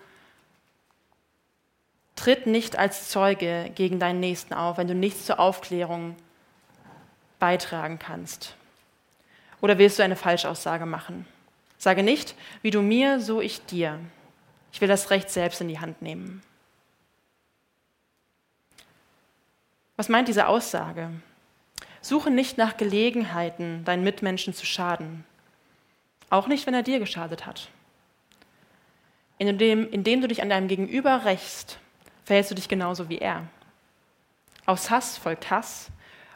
Tritt 2.16 2.46
nicht 2.46 2.78
als 2.78 3.08
Zeuge 3.08 3.72
gegen 3.74 3.98
deinen 3.98 4.20
Nächsten 4.20 4.54
auf, 4.54 4.78
wenn 4.78 4.86
du 4.86 4.94
nichts 4.94 5.26
zur 5.26 5.40
Aufklärung 5.40 6.14
beitragen 7.38 7.98
kannst. 7.98 8.54
Oder 9.60 9.78
willst 9.78 9.98
du 9.98 10.04
eine 10.04 10.16
Falschaussage 10.16 10.86
machen? 10.86 11.26
Sage 11.76 12.02
nicht, 12.02 12.34
wie 12.62 12.70
du 12.70 12.82
mir, 12.82 13.20
so 13.20 13.40
ich 13.40 13.64
dir. 13.66 13.98
Ich 14.72 14.80
will 14.80 14.88
das 14.88 15.10
Recht 15.10 15.28
selbst 15.30 15.60
in 15.60 15.68
die 15.68 15.80
Hand 15.80 16.02
nehmen. 16.02 16.42
Was 19.96 20.08
meint 20.08 20.28
diese 20.28 20.46
Aussage? 20.46 21.10
Suche 22.04 22.30
nicht 22.30 22.58
nach 22.58 22.76
Gelegenheiten, 22.76 23.82
deinen 23.86 24.04
Mitmenschen 24.04 24.52
zu 24.52 24.66
schaden. 24.66 25.24
Auch 26.28 26.48
nicht, 26.48 26.66
wenn 26.66 26.74
er 26.74 26.82
dir 26.82 26.98
geschadet 26.98 27.46
hat. 27.46 27.70
Indem, 29.38 29.88
indem 29.90 30.20
du 30.20 30.28
dich 30.28 30.42
an 30.42 30.50
deinem 30.50 30.68
Gegenüber 30.68 31.24
rächst, 31.24 31.78
verhältst 32.26 32.50
du 32.50 32.54
dich 32.54 32.68
genauso 32.68 33.08
wie 33.08 33.16
er. 33.16 33.44
Aus 34.66 34.90
Hass 34.90 35.16
folgt 35.16 35.48
Hass, 35.48 35.90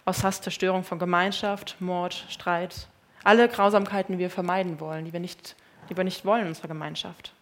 aus 0.06 0.24
Hass 0.24 0.40
Zerstörung 0.40 0.84
von 0.84 0.98
Gemeinschaft, 0.98 1.76
Mord, 1.80 2.24
Streit, 2.30 2.88
alle 3.22 3.46
Grausamkeiten, 3.46 4.14
die 4.14 4.20
wir 4.20 4.30
vermeiden 4.30 4.80
wollen, 4.80 5.04
die 5.04 5.12
wir 5.12 5.20
nicht, 5.20 5.54
die 5.90 5.96
wir 5.98 6.04
nicht 6.04 6.24
wollen 6.24 6.42
in 6.42 6.48
unserer 6.48 6.68
Gemeinschaft. 6.68 7.34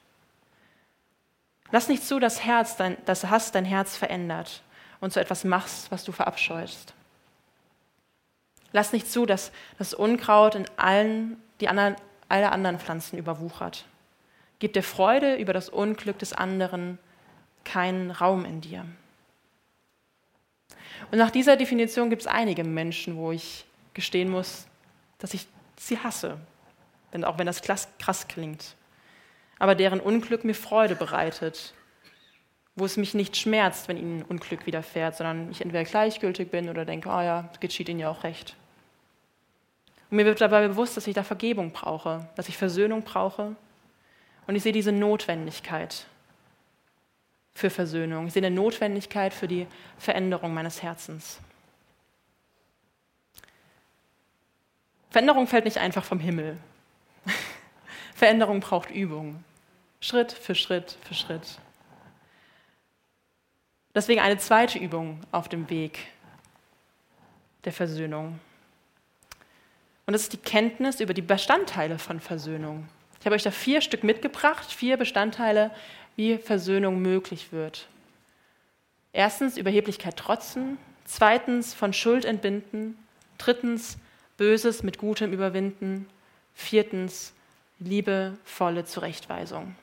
Lass 1.71 1.87
nicht 1.87 2.03
zu, 2.03 2.19
dass 2.19 2.45
Herz 2.45 2.77
dein, 2.77 2.97
dass 3.05 3.25
Hass 3.25 3.53
dein 3.53 3.65
Herz 3.65 3.97
verändert 3.97 4.65
und 4.99 5.13
zu 5.13 5.21
etwas 5.21 5.45
machst, 5.45 5.93
was 5.93 6.03
du 6.03 6.11
verabscheust. 6.11 6.96
Lass 8.77 8.93
nicht 8.93 9.11
zu, 9.11 9.25
dass 9.25 9.53
das 9.79 9.95
Unkraut 9.95 10.55
in 10.55 10.67
allen, 10.77 11.43
die 11.61 11.69
anderen, 11.69 11.97
alle 12.29 12.53
anderen 12.53 12.79
Pflanzen 12.79 13.17
überwuchert. 13.17 13.87
Gib 14.59 14.75
dir 14.75 14.83
Freude 14.83 15.37
über 15.37 15.55
das 15.55 15.71
Unglück 15.71 16.19
des 16.19 16.35
anderen 16.35 16.99
keinen 17.65 18.11
Raum 18.11 18.45
in 18.45 18.61
dir. 18.61 18.85
Und 21.11 21.17
nach 21.17 21.31
dieser 21.31 21.57
Definition 21.57 22.11
gibt 22.11 22.21
es 22.21 22.29
einige 22.29 22.65
Menschen, 22.65 23.17
wo 23.17 23.33
ich 23.33 23.65
gestehen 23.95 24.29
muss, 24.29 24.67
dass 25.17 25.33
ich 25.33 25.47
sie 25.79 25.99
hasse, 25.99 26.37
auch 27.23 27.39
wenn 27.39 27.47
das 27.47 27.63
krass 27.63 28.29
klingt, 28.29 28.77
aber 29.59 29.75
deren 29.75 30.01
Unglück 30.01 30.45
mir 30.45 30.55
Freude 30.55 30.97
bereitet, 30.97 31.73
wo 32.75 32.85
es 32.85 32.99
mich 32.99 33.15
nicht 33.15 33.39
schmerzt, 33.39 33.89
wenn 33.89 33.97
ihnen 33.97 34.23
Unglück 34.23 34.67
widerfährt, 34.67 35.17
sondern 35.17 35.51
ich 35.51 35.63
entweder 35.63 35.85
gleichgültig 35.85 36.51
bin 36.51 36.69
oder 36.69 36.85
denke, 36.85 37.09
oh 37.09 37.23
ja, 37.23 37.49
es 37.55 37.61
geschieht 37.61 37.89
ihnen 37.89 38.01
ja 38.01 38.11
auch 38.11 38.23
recht. 38.23 38.55
Und 40.11 40.17
mir 40.17 40.25
wird 40.25 40.41
dabei 40.41 40.69
bewusst, 40.69 40.97
dass 40.97 41.07
ich 41.07 41.15
da 41.15 41.23
Vergebung 41.23 41.73
brauche, 41.73 42.29
dass 42.37 42.49
ich 42.49 42.57
Versöhnung 42.57 43.03
brauche. 43.03 43.57
Und 44.47 44.55
ich 44.55 44.63
sehe 44.63 44.73
diese 44.73 44.93
Notwendigkeit 44.93 46.07
für 47.55 47.71
Versöhnung. 47.71 48.27
Ich 48.27 48.35
sehe 48.35 48.45
eine 48.45 48.55
Notwendigkeit 48.55 49.35
für 49.35 49.49
die 49.49 49.67
Veränderung 49.99 50.55
meines 50.55 50.83
Herzens. 50.83 51.41
Veränderung 55.11 55.47
fällt 55.47 55.65
nicht 55.65 55.79
einfach 55.79 56.05
vom 56.05 56.21
Himmel. 56.21 56.59
Veränderung 58.15 58.61
braucht 58.61 58.91
Übung. 58.91 59.43
Schritt 60.01 60.31
für 60.31 60.55
Schritt 60.55 60.99
für 61.03 61.15
Schritt. 61.15 61.59
Deswegen 63.95 64.21
eine 64.21 64.37
zweite 64.37 64.79
Übung 64.79 65.21
auf 65.33 65.49
dem 65.49 65.71
Weg 65.71 66.07
der 67.65 67.73
Versöhnung. 67.73 68.39
Und 70.07 70.13
das 70.13 70.23
ist 70.23 70.33
die 70.33 70.39
Kenntnis 70.39 71.01
über 71.01 71.15
die 71.15 71.23
Bestandteile 71.23 71.99
von 71.99 72.21
Versöhnung. 72.21 72.89
Ich 73.19 73.27
habe 73.27 73.35
euch 73.35 73.43
da 73.43 73.51
vier 73.51 73.81
Stück 73.81 74.05
mitgebracht, 74.05 74.71
vier 74.71 74.97
Bestandteile, 74.97 75.73
wie 76.15 76.39
Versöhnung 76.39 77.03
möglich 77.03 77.53
wird. 77.53 77.89
Erstens 79.13 79.57
Überheblichkeit 79.57 80.17
trotzen, 80.17 80.79
zweitens 81.05 81.75
von 81.75 81.93
Schuld 81.93 82.25
entbinden, 82.25 82.97
drittens 83.39 83.99
Böses 84.37 84.83
mit 84.83 84.99
Gutem 84.99 85.33
überwinden, 85.33 86.07
viertens 86.55 87.33
liebevolle 87.79 88.85
Zurechtweisung. 88.85 89.75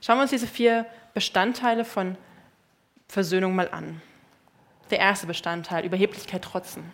Schauen 0.00 0.18
wir 0.18 0.22
uns 0.22 0.30
diese 0.30 0.46
vier 0.46 0.86
Bestandteile 1.12 1.84
von 1.84 2.16
Versöhnung 3.08 3.54
mal 3.54 3.68
an. 3.70 4.00
Der 4.90 4.98
erste 4.98 5.26
Bestandteil, 5.26 5.84
Überheblichkeit 5.84 6.42
trotzen. 6.42 6.84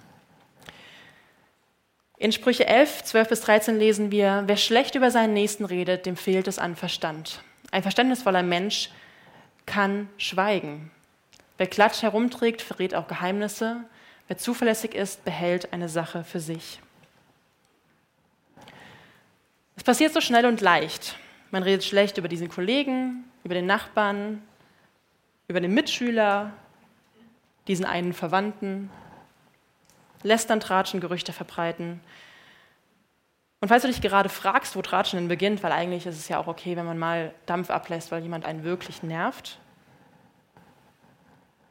In 2.20 2.32
Sprüche 2.32 2.66
11, 2.66 3.04
12 3.04 3.28
bis 3.30 3.40
13 3.40 3.78
lesen 3.78 4.10
wir, 4.10 4.42
wer 4.44 4.58
schlecht 4.58 4.94
über 4.94 5.10
seinen 5.10 5.32
Nächsten 5.32 5.64
redet, 5.64 6.04
dem 6.04 6.18
fehlt 6.18 6.48
es 6.48 6.58
an 6.58 6.76
Verstand. 6.76 7.40
Ein 7.70 7.82
verständnisvoller 7.82 8.42
Mensch 8.42 8.90
kann 9.64 10.06
schweigen. 10.18 10.90
Wer 11.56 11.66
Klatsch 11.66 12.02
herumträgt, 12.02 12.60
verrät 12.60 12.94
auch 12.94 13.08
Geheimnisse. 13.08 13.84
Wer 14.28 14.36
zuverlässig 14.36 14.94
ist, 14.94 15.24
behält 15.24 15.72
eine 15.72 15.88
Sache 15.88 16.22
für 16.22 16.40
sich. 16.40 16.80
Es 19.76 19.82
passiert 19.82 20.12
so 20.12 20.20
schnell 20.20 20.44
und 20.44 20.60
leicht. 20.60 21.16
Man 21.50 21.62
redet 21.62 21.84
schlecht 21.84 22.18
über 22.18 22.28
diesen 22.28 22.50
Kollegen, 22.50 23.24
über 23.44 23.54
den 23.54 23.64
Nachbarn, 23.64 24.42
über 25.48 25.62
den 25.62 25.72
Mitschüler, 25.72 26.52
diesen 27.66 27.86
einen 27.86 28.12
Verwandten, 28.12 28.90
lästern, 30.22 30.60
tratschen, 30.60 31.00
Gerüchte 31.00 31.32
verbreiten. 31.32 32.00
Und 33.60 33.68
falls 33.68 33.82
du 33.82 33.88
dich 33.88 34.00
gerade 34.00 34.28
fragst, 34.28 34.74
wo 34.76 34.82
Tratschen 34.82 35.18
denn 35.18 35.28
beginnt, 35.28 35.62
weil 35.62 35.72
eigentlich 35.72 36.06
ist 36.06 36.16
es 36.16 36.28
ja 36.28 36.38
auch 36.38 36.46
okay, 36.46 36.76
wenn 36.76 36.86
man 36.86 36.98
mal 36.98 37.34
Dampf 37.46 37.70
ablässt, 37.70 38.10
weil 38.10 38.22
jemand 38.22 38.46
einen 38.46 38.64
wirklich 38.64 39.02
nervt, 39.02 39.58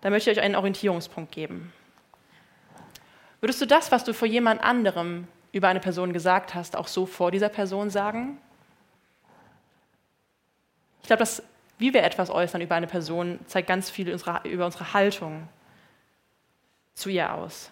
dann 0.01 0.11
möchte 0.11 0.29
ich 0.31 0.37
euch 0.37 0.43
einen 0.43 0.55
Orientierungspunkt 0.55 1.31
geben. 1.31 1.73
Würdest 3.41 3.61
du 3.61 3.65
das, 3.65 3.91
was 3.91 4.03
du 4.03 4.13
vor 4.13 4.27
jemand 4.27 4.63
anderem 4.63 5.27
über 5.51 5.67
eine 5.67 5.79
Person 5.79 6.13
gesagt 6.13 6.53
hast, 6.53 6.75
auch 6.75 6.87
so 6.87 7.05
vor 7.05 7.31
dieser 7.31 7.49
Person 7.49 7.89
sagen? 7.89 8.37
Ich 11.01 11.07
glaube, 11.07 11.21
dass 11.21 11.41
wie 11.79 11.93
wir 11.93 12.03
etwas 12.03 12.29
äußern 12.29 12.61
über 12.61 12.75
eine 12.75 12.87
Person, 12.87 13.39
zeigt 13.47 13.67
ganz 13.67 13.89
viel 13.89 14.09
über 14.43 14.65
unsere 14.65 14.93
Haltung 14.93 15.47
zu 16.93 17.09
ihr 17.09 17.33
aus. 17.33 17.71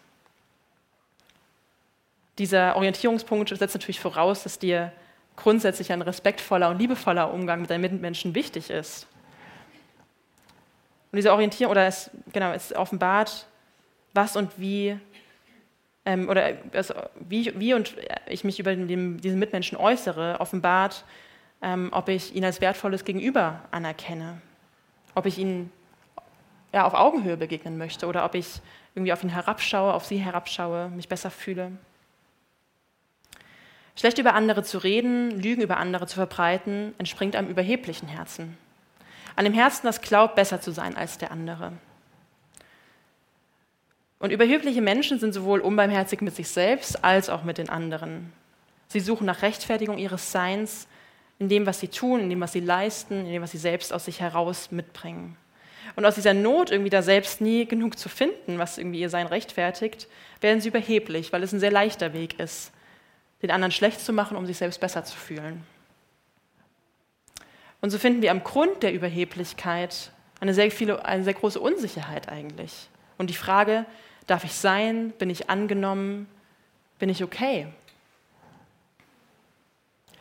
Dieser 2.38 2.76
Orientierungspunkt 2.76 3.50
setzt 3.50 3.76
natürlich 3.76 4.00
voraus, 4.00 4.44
dass 4.44 4.60
dir 4.60 4.92
grundsätzlich 5.36 5.92
ein 5.92 6.02
respektvoller 6.02 6.70
und 6.70 6.80
liebevoller 6.80 7.34
Umgang 7.34 7.62
mit 7.62 7.70
deinen 7.70 7.82
Mitmenschen 7.82 8.36
wichtig 8.36 8.70
ist. 8.70 9.08
Und 11.12 11.18
diese 11.18 11.32
Orientierung, 11.32 11.72
oder 11.72 11.88
es, 11.88 12.12
genau, 12.34 12.52
es 12.52 12.76
offenbart, 12.76 13.48
was 14.14 14.36
und 14.36 14.60
wie, 14.60 15.00
ähm, 16.06 16.28
oder 16.28 16.58
also 16.74 16.94
wie, 17.20 17.54
wie 17.60 17.74
und 17.74 17.96
ich 18.28 18.44
mich 18.44 18.60
über 18.60 18.76
den, 18.76 19.18
diesen 19.18 19.40
Mitmenschen 19.40 19.78
äußere, 19.78 20.40
offenbart, 20.40 21.06
ähm, 21.62 21.90
ob 21.92 22.10
ich 22.10 22.36
ihn 22.36 22.44
als 22.44 22.62
wertvolles 22.62 23.06
Gegenüber 23.06 23.62
anerkenne, 23.72 24.42
ob 25.16 25.26
ich 25.26 25.38
ihn 25.38 25.72
ja, 26.74 26.86
auf 26.86 26.94
Augenhöhe 26.94 27.38
begegnen 27.38 27.78
möchte 27.78 28.08
oder 28.08 28.26
ob 28.26 28.36
ich 28.36 28.62
irgendwie 28.96 29.14
auf 29.14 29.24
ihn 29.24 29.30
herabschaue, 29.30 29.94
auf 29.94 30.06
sie 30.06 30.18
herabschaue, 30.18 30.90
mich 30.90 31.08
besser 31.08 31.32
fühle. 31.32 31.72
Schlecht 33.98 34.20
über 34.20 34.36
andere 34.36 34.64
zu 34.64 34.78
reden, 34.78 35.32
Lügen 35.42 35.62
über 35.62 35.78
andere 35.78 36.06
zu 36.06 36.16
verbreiten, 36.16 36.94
entspringt 37.00 37.36
einem 37.36 37.50
überheblichen 37.50 38.08
Herzen. 38.08 38.56
Einem 39.36 39.54
Herzen, 39.54 39.88
das 39.88 40.02
glaubt, 40.02 40.36
besser 40.36 40.62
zu 40.62 40.72
sein 40.72 40.96
als 40.96 41.18
der 41.18 41.32
andere. 41.32 41.74
Und 44.20 44.32
überhebliche 44.32 44.82
Menschen 44.82 45.20
sind 45.20 45.34
sowohl 45.34 45.60
unbarmherzig 45.60 46.22
mit 46.22 46.36
sich 46.36 46.48
selbst 46.48 47.04
als 47.04 47.30
auch 47.30 47.44
mit 47.44 47.58
den 47.58 47.70
anderen. 47.70 48.32
Sie 48.88 49.00
suchen 49.00 49.26
nach 49.26 49.42
Rechtfertigung 49.42 49.98
ihres 49.98 50.32
Seins 50.32 50.88
in 51.40 51.50
dem, 51.50 51.66
was 51.66 51.80
sie 51.80 51.88
tun, 51.88 52.22
in 52.22 52.30
dem, 52.30 52.40
was 52.40 52.52
sie 52.52 52.60
leisten, 52.60 53.26
in 53.26 53.32
dem, 53.32 53.42
was 53.42 53.52
sie 53.52 53.58
selbst 53.58 53.92
aus 53.94 54.06
sich 54.06 54.22
heraus 54.22 54.72
mitbringen. 54.72 55.38
Und 55.96 56.06
aus 56.06 56.16
dieser 56.16 56.34
Not, 56.34 56.70
irgendwie 56.72 56.90
da 56.90 57.02
selbst 57.02 57.42
nie 57.42 57.66
genug 57.66 57.98
zu 57.98 58.10
finden, 58.10 58.60
was 58.60 58.78
irgendwie 58.78 59.00
ihr 59.00 59.10
Sein 59.10 59.26
rechtfertigt, 59.28 60.08
werden 60.42 60.62
sie 60.62 60.70
überheblich, 60.70 61.34
weil 61.34 61.42
es 61.42 61.54
ein 61.54 61.60
sehr 61.60 61.72
leichter 61.72 62.14
Weg 62.14 62.40
ist, 62.40 62.72
den 63.42 63.52
anderen 63.52 63.72
schlecht 63.72 64.00
zu 64.00 64.14
machen, 64.14 64.38
um 64.38 64.46
sich 64.46 64.58
selbst 64.58 64.80
besser 64.80 65.04
zu 65.04 65.16
fühlen. 65.16 65.64
Und 67.82 67.92
so 67.92 68.00
finden 68.00 68.22
wir 68.22 68.32
am 68.32 68.44
Grund 68.44 68.82
der 68.84 68.94
Überheblichkeit 68.94 70.12
eine 70.40 70.54
sehr, 70.54 70.72
viele, 70.72 71.06
eine 71.06 71.24
sehr 71.24 71.34
große 71.34 71.60
Unsicherheit 71.60 72.30
eigentlich. 72.30 72.90
Und 73.18 73.30
die 73.30 73.36
Frage, 73.36 73.86
darf 74.26 74.44
ich 74.44 74.54
sein? 74.54 75.12
Bin 75.18 75.30
ich 75.30 75.50
angenommen? 75.50 76.28
Bin 77.00 77.10
ich 77.10 77.24
okay? 77.24 77.68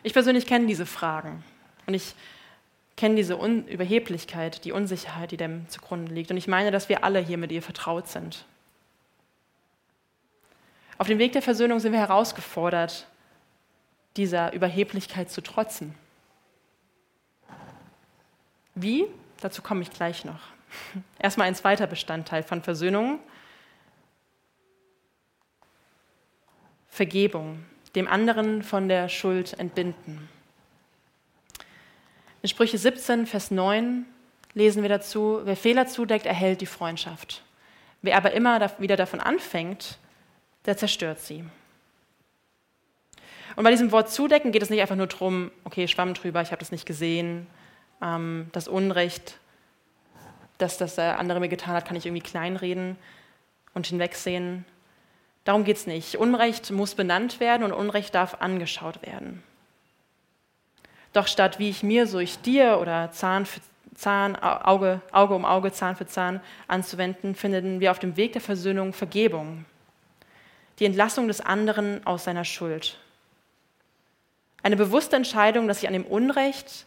Ich 0.02 0.12
persönlich 0.12 0.46
kenne 0.46 0.66
diese 0.66 0.86
Fragen 0.86 1.42
und 1.86 1.94
ich 1.94 2.14
kenne 2.96 3.16
diese 3.16 3.38
Un 3.38 3.66
Überheblichkeit, 3.66 4.64
die 4.64 4.72
Unsicherheit, 4.72 5.30
die 5.30 5.36
dem 5.36 5.68
zugrunde 5.68 6.12
liegt. 6.14 6.30
Und 6.30 6.36
ich 6.36 6.48
meine, 6.48 6.70
dass 6.70 6.88
wir 6.88 7.04
alle 7.04 7.18
hier 7.18 7.38
mit 7.38 7.52
ihr 7.52 7.62
vertraut 7.62 8.08
sind. 8.08 8.44
Auf 10.98 11.08
dem 11.08 11.18
Weg 11.18 11.32
der 11.32 11.42
Versöhnung 11.42 11.78
sind 11.78 11.92
wir 11.92 12.00
herausgefordert, 12.00 13.06
dieser 14.16 14.52
Überheblichkeit 14.54 15.30
zu 15.30 15.42
trotzen. 15.42 15.94
Wie? 18.74 19.06
Dazu 19.40 19.60
komme 19.60 19.82
ich 19.82 19.90
gleich 19.90 20.24
noch. 20.24 20.40
Erstmal 21.18 21.48
ein 21.48 21.54
zweiter 21.54 21.86
Bestandteil 21.86 22.42
von 22.42 22.62
Versöhnung. 22.62 23.20
Vergebung, 26.88 27.62
dem 27.94 28.08
anderen 28.08 28.62
von 28.62 28.88
der 28.88 29.10
Schuld 29.10 29.58
entbinden. 29.58 30.30
In 32.40 32.48
Sprüche 32.48 32.78
17, 32.78 33.26
Vers 33.26 33.50
9 33.50 34.06
lesen 34.54 34.80
wir 34.80 34.88
dazu, 34.88 35.40
wer 35.44 35.56
Fehler 35.56 35.86
zudeckt, 35.86 36.24
erhält 36.24 36.62
die 36.62 36.66
Freundschaft. 36.66 37.42
Wer 38.00 38.16
aber 38.16 38.32
immer 38.32 38.70
wieder 38.78 38.96
davon 38.96 39.20
anfängt, 39.20 39.98
der 40.66 40.76
zerstört 40.76 41.20
sie. 41.20 41.44
Und 43.56 43.64
bei 43.64 43.70
diesem 43.70 43.90
Wort 43.90 44.10
zudecken 44.10 44.52
geht 44.52 44.62
es 44.62 44.70
nicht 44.70 44.82
einfach 44.82 44.96
nur 44.96 45.06
darum, 45.06 45.50
okay, 45.64 45.88
Schwamm 45.88 46.12
drüber, 46.12 46.42
ich 46.42 46.50
habe 46.50 46.60
das 46.60 46.72
nicht 46.72 46.84
gesehen, 46.84 47.46
ähm, 48.02 48.48
das 48.52 48.68
Unrecht, 48.68 49.38
das 50.58 50.78
das 50.78 50.98
andere 50.98 51.40
mir 51.40 51.48
getan 51.48 51.74
hat, 51.74 51.86
kann 51.86 51.96
ich 51.96 52.06
irgendwie 52.06 52.22
kleinreden 52.22 52.96
und 53.74 53.86
hinwegsehen. 53.86 54.64
Darum 55.44 55.64
geht 55.64 55.76
es 55.76 55.86
nicht. 55.86 56.16
Unrecht 56.16 56.70
muss 56.70 56.94
benannt 56.94 57.40
werden 57.40 57.62
und 57.62 57.72
Unrecht 57.72 58.14
darf 58.14 58.40
angeschaut 58.40 59.02
werden. 59.02 59.42
Doch 61.12 61.26
statt 61.26 61.58
wie 61.58 61.70
ich 61.70 61.82
mir, 61.82 62.06
so 62.06 62.18
ich 62.18 62.40
dir 62.40 62.78
oder 62.80 63.10
Zahn 63.12 63.46
für 63.46 63.60
Zahn, 63.94 64.36
Auge, 64.36 65.00
Auge 65.12 65.34
um 65.34 65.46
Auge, 65.46 65.72
Zahn 65.72 65.96
für 65.96 66.06
Zahn 66.06 66.42
anzuwenden, 66.68 67.34
finden 67.34 67.80
wir 67.80 67.90
auf 67.90 67.98
dem 67.98 68.18
Weg 68.18 68.34
der 68.34 68.42
Versöhnung 68.42 68.92
Vergebung 68.92 69.64
die 70.78 70.84
Entlassung 70.84 71.28
des 71.28 71.40
anderen 71.40 72.06
aus 72.06 72.24
seiner 72.24 72.44
Schuld. 72.44 72.98
Eine 74.62 74.76
bewusste 74.76 75.16
Entscheidung, 75.16 75.68
dass 75.68 75.82
ich 75.82 75.86
an 75.86 75.92
dem 75.92 76.04
Unrecht, 76.04 76.86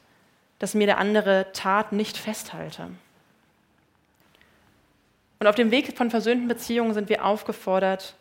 das 0.59 0.73
mir 0.73 0.85
der 0.85 0.97
andere 0.97 1.47
tat, 1.53 1.91
nicht 1.91 2.17
festhalte. 2.17 2.89
Und 5.39 5.47
auf 5.47 5.55
dem 5.55 5.71
Weg 5.71 5.95
von 5.97 6.09
versöhnten 6.09 6.47
Beziehungen 6.47 6.93
sind 6.93 7.09
wir 7.09 7.23
aufgefordert, 7.23 8.15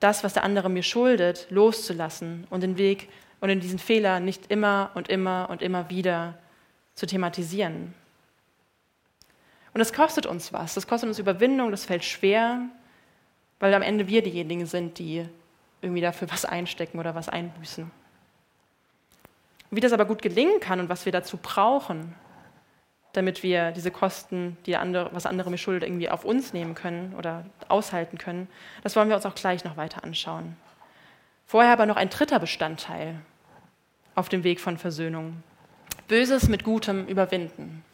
das, 0.00 0.24
was 0.24 0.34
der 0.34 0.44
andere 0.44 0.70
mir 0.70 0.82
schuldet, 0.82 1.46
loszulassen 1.50 2.46
und 2.50 2.62
den 2.62 2.78
Weg 2.78 3.08
und 3.40 3.50
in 3.50 3.60
diesen 3.60 3.78
Fehler 3.78 4.20
nicht 4.20 4.50
immer 4.50 4.90
und 4.94 5.08
immer 5.08 5.48
und 5.50 5.62
immer 5.62 5.90
wieder 5.90 6.38
zu 6.94 7.06
thematisieren. 7.06 7.94
Und 9.74 9.78
das 9.78 9.92
kostet 9.92 10.24
uns 10.24 10.52
was, 10.52 10.74
das 10.74 10.86
kostet 10.86 11.08
uns 11.08 11.18
Überwindung, 11.18 11.70
das 11.70 11.84
fällt 11.84 12.04
schwer, 12.04 12.62
weil 13.58 13.74
am 13.74 13.82
Ende 13.82 14.08
wir 14.08 14.22
diejenigen 14.22 14.66
sind, 14.66 14.98
die 14.98 15.26
irgendwie 15.80 16.00
dafür 16.00 16.30
was 16.30 16.44
einstecken 16.44 16.98
oder 16.98 17.14
was 17.14 17.28
einbüßen. 17.28 17.90
Wie 19.70 19.80
das 19.80 19.92
aber 19.92 20.04
gut 20.04 20.22
gelingen 20.22 20.60
kann 20.60 20.80
und 20.80 20.88
was 20.88 21.04
wir 21.04 21.12
dazu 21.12 21.38
brauchen, 21.38 22.14
damit 23.12 23.42
wir 23.42 23.72
diese 23.72 23.90
Kosten, 23.90 24.58
die 24.66 24.76
andere, 24.76 25.10
was 25.12 25.26
andere 25.26 25.50
mir 25.50 25.58
schuldet, 25.58 25.88
irgendwie 25.88 26.10
auf 26.10 26.24
uns 26.24 26.52
nehmen 26.52 26.74
können 26.74 27.14
oder 27.16 27.46
aushalten 27.68 28.18
können, 28.18 28.46
das 28.82 28.94
wollen 28.94 29.08
wir 29.08 29.16
uns 29.16 29.24
auch 29.26 29.34
gleich 29.34 29.64
noch 29.64 29.76
weiter 29.76 30.04
anschauen. 30.04 30.56
Vorher 31.46 31.72
aber 31.72 31.86
noch 31.86 31.96
ein 31.96 32.10
dritter 32.10 32.38
Bestandteil 32.38 33.20
auf 34.14 34.28
dem 34.28 34.44
Weg 34.44 34.60
von 34.60 34.76
Versöhnung. 34.76 35.42
Böses 36.08 36.48
mit 36.48 36.62
Gutem 36.62 37.06
überwinden. 37.06 37.84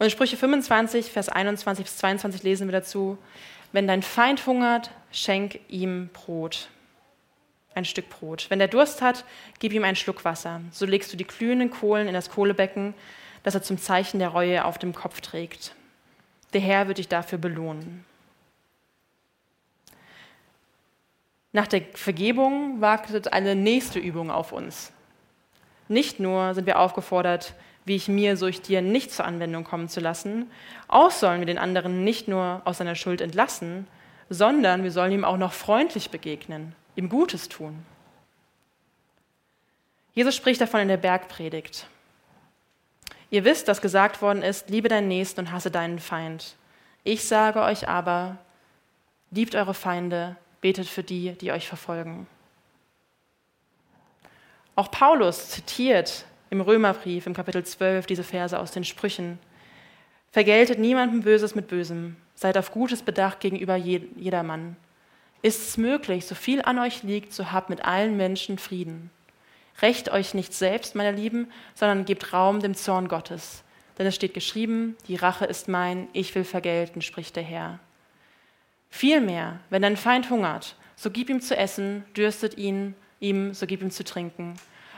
Und 0.00 0.06
in 0.06 0.10
Sprüche 0.10 0.38
25, 0.38 1.12
Vers 1.12 1.28
21 1.28 1.84
bis 1.84 1.98
22 1.98 2.42
lesen 2.42 2.66
wir 2.68 2.72
dazu, 2.72 3.18
wenn 3.72 3.86
dein 3.86 4.02
Feind 4.02 4.46
hungert, 4.46 4.90
schenk 5.12 5.60
ihm 5.68 6.08
Brot, 6.14 6.70
ein 7.74 7.84
Stück 7.84 8.08
Brot. 8.08 8.46
Wenn 8.48 8.62
er 8.62 8.68
Durst 8.68 9.02
hat, 9.02 9.26
gib 9.58 9.74
ihm 9.74 9.84
einen 9.84 9.96
Schluck 9.96 10.24
Wasser. 10.24 10.62
So 10.70 10.86
legst 10.86 11.12
du 11.12 11.18
die 11.18 11.26
glühenden 11.26 11.70
Kohlen 11.70 12.08
in 12.08 12.14
das 12.14 12.30
Kohlebecken, 12.30 12.94
das 13.42 13.54
er 13.54 13.62
zum 13.62 13.76
Zeichen 13.76 14.20
der 14.20 14.28
Reue 14.28 14.64
auf 14.64 14.78
dem 14.78 14.94
Kopf 14.94 15.20
trägt. 15.20 15.74
Der 16.54 16.62
Herr 16.62 16.88
wird 16.88 16.96
dich 16.96 17.08
dafür 17.08 17.36
belohnen. 17.36 18.06
Nach 21.52 21.66
der 21.66 21.82
Vergebung 21.92 22.80
wartet 22.80 23.34
eine 23.34 23.54
nächste 23.54 23.98
Übung 23.98 24.30
auf 24.30 24.52
uns. 24.52 24.92
Nicht 25.88 26.20
nur 26.20 26.54
sind 26.54 26.66
wir 26.66 26.78
aufgefordert, 26.78 27.52
wie 27.84 27.96
ich 27.96 28.08
mir, 28.08 28.36
so 28.36 28.46
ich 28.46 28.60
dir 28.60 28.82
nicht 28.82 29.12
zur 29.12 29.24
Anwendung 29.24 29.64
kommen 29.64 29.88
zu 29.88 30.00
lassen, 30.00 30.50
auch 30.88 31.10
sollen 31.10 31.40
wir 31.40 31.46
den 31.46 31.58
anderen 31.58 32.04
nicht 32.04 32.28
nur 32.28 32.62
aus 32.64 32.78
seiner 32.78 32.94
Schuld 32.94 33.20
entlassen, 33.20 33.86
sondern 34.28 34.82
wir 34.82 34.92
sollen 34.92 35.12
ihm 35.12 35.24
auch 35.24 35.36
noch 35.36 35.52
freundlich 35.52 36.10
begegnen, 36.10 36.74
ihm 36.94 37.08
Gutes 37.08 37.48
tun. 37.48 37.84
Jesus 40.12 40.36
spricht 40.36 40.60
davon 40.60 40.80
in 40.80 40.88
der 40.88 40.96
Bergpredigt. 40.96 41.86
Ihr 43.30 43.44
wisst, 43.44 43.68
dass 43.68 43.80
gesagt 43.80 44.22
worden 44.22 44.42
ist, 44.42 44.70
liebe 44.70 44.88
deinen 44.88 45.08
Nächsten 45.08 45.40
und 45.40 45.52
hasse 45.52 45.70
deinen 45.70 46.00
Feind. 46.00 46.56
Ich 47.04 47.24
sage 47.26 47.62
euch 47.62 47.88
aber, 47.88 48.38
liebt 49.30 49.54
eure 49.54 49.74
Feinde, 49.74 50.36
betet 50.60 50.88
für 50.88 51.02
die, 51.02 51.32
die 51.32 51.52
euch 51.52 51.68
verfolgen. 51.68 52.26
Auch 54.74 54.90
Paulus 54.90 55.50
zitiert 55.50 56.24
im 56.50 56.60
Römerbrief 56.60 57.26
im 57.26 57.34
Kapitel 57.34 57.64
12 57.64 58.06
diese 58.06 58.24
Verse 58.24 58.58
aus 58.58 58.72
den 58.72 58.84
Sprüchen. 58.84 59.38
Vergeltet 60.32 60.78
niemandem 60.78 61.22
Böses 61.22 61.54
mit 61.54 61.68
Bösem, 61.68 62.16
seid 62.34 62.58
auf 62.58 62.72
Gutes 62.72 63.02
bedacht 63.02 63.40
gegenüber 63.40 63.76
jedermann. 63.76 64.76
Ist 65.42 65.68
es 65.68 65.76
möglich, 65.76 66.26
so 66.26 66.34
viel 66.34 66.60
an 66.62 66.78
euch 66.78 67.02
liegt, 67.02 67.32
so 67.32 67.52
habt 67.52 67.70
mit 67.70 67.84
allen 67.84 68.16
Menschen 68.16 68.58
Frieden. 68.58 69.10
Recht 69.80 70.10
euch 70.10 70.34
nicht 70.34 70.52
selbst, 70.52 70.94
meine 70.94 71.16
Lieben, 71.16 71.50
sondern 71.74 72.04
gebt 72.04 72.32
Raum 72.32 72.60
dem 72.60 72.74
Zorn 72.74 73.08
Gottes. 73.08 73.62
Denn 73.98 74.06
es 74.06 74.14
steht 74.14 74.34
geschrieben, 74.34 74.96
die 75.08 75.16
Rache 75.16 75.46
ist 75.46 75.68
mein, 75.68 76.08
ich 76.12 76.34
will 76.34 76.44
vergelten, 76.44 77.00
spricht 77.00 77.36
der 77.36 77.42
Herr. 77.42 77.78
Vielmehr, 78.90 79.60
wenn 79.70 79.82
dein 79.82 79.96
Feind 79.96 80.30
hungert, 80.30 80.76
so 80.96 81.10
gib 81.10 81.30
ihm 81.30 81.40
zu 81.40 81.56
essen, 81.56 82.04
dürstet 82.16 82.58
ihn, 82.58 82.94
ihm, 83.20 83.54
so 83.54 83.66
gib 83.66 83.82
ihm 83.82 83.90
zu 83.90 84.04
trinken. 84.04 84.54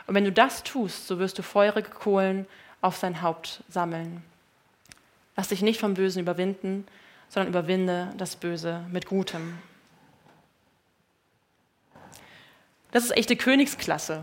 Und 0.06 0.14
wenn 0.14 0.24
du 0.24 0.32
das 0.32 0.62
tust, 0.62 1.06
so 1.06 1.18
wirst 1.18 1.38
du 1.38 1.42
feurige 1.42 1.90
Kohlen 1.90 2.46
auf 2.80 2.96
sein 2.96 3.22
Haupt 3.22 3.62
sammeln. 3.68 4.22
Lass 5.36 5.48
dich 5.48 5.62
nicht 5.62 5.80
vom 5.80 5.94
Bösen 5.94 6.20
überwinden, 6.20 6.86
sondern 7.28 7.52
überwinde 7.52 8.12
das 8.18 8.36
Böse 8.36 8.84
mit 8.90 9.06
Gutem. 9.06 9.58
Das 12.90 13.04
ist 13.04 13.16
echte 13.16 13.36
Königsklasse, 13.36 14.22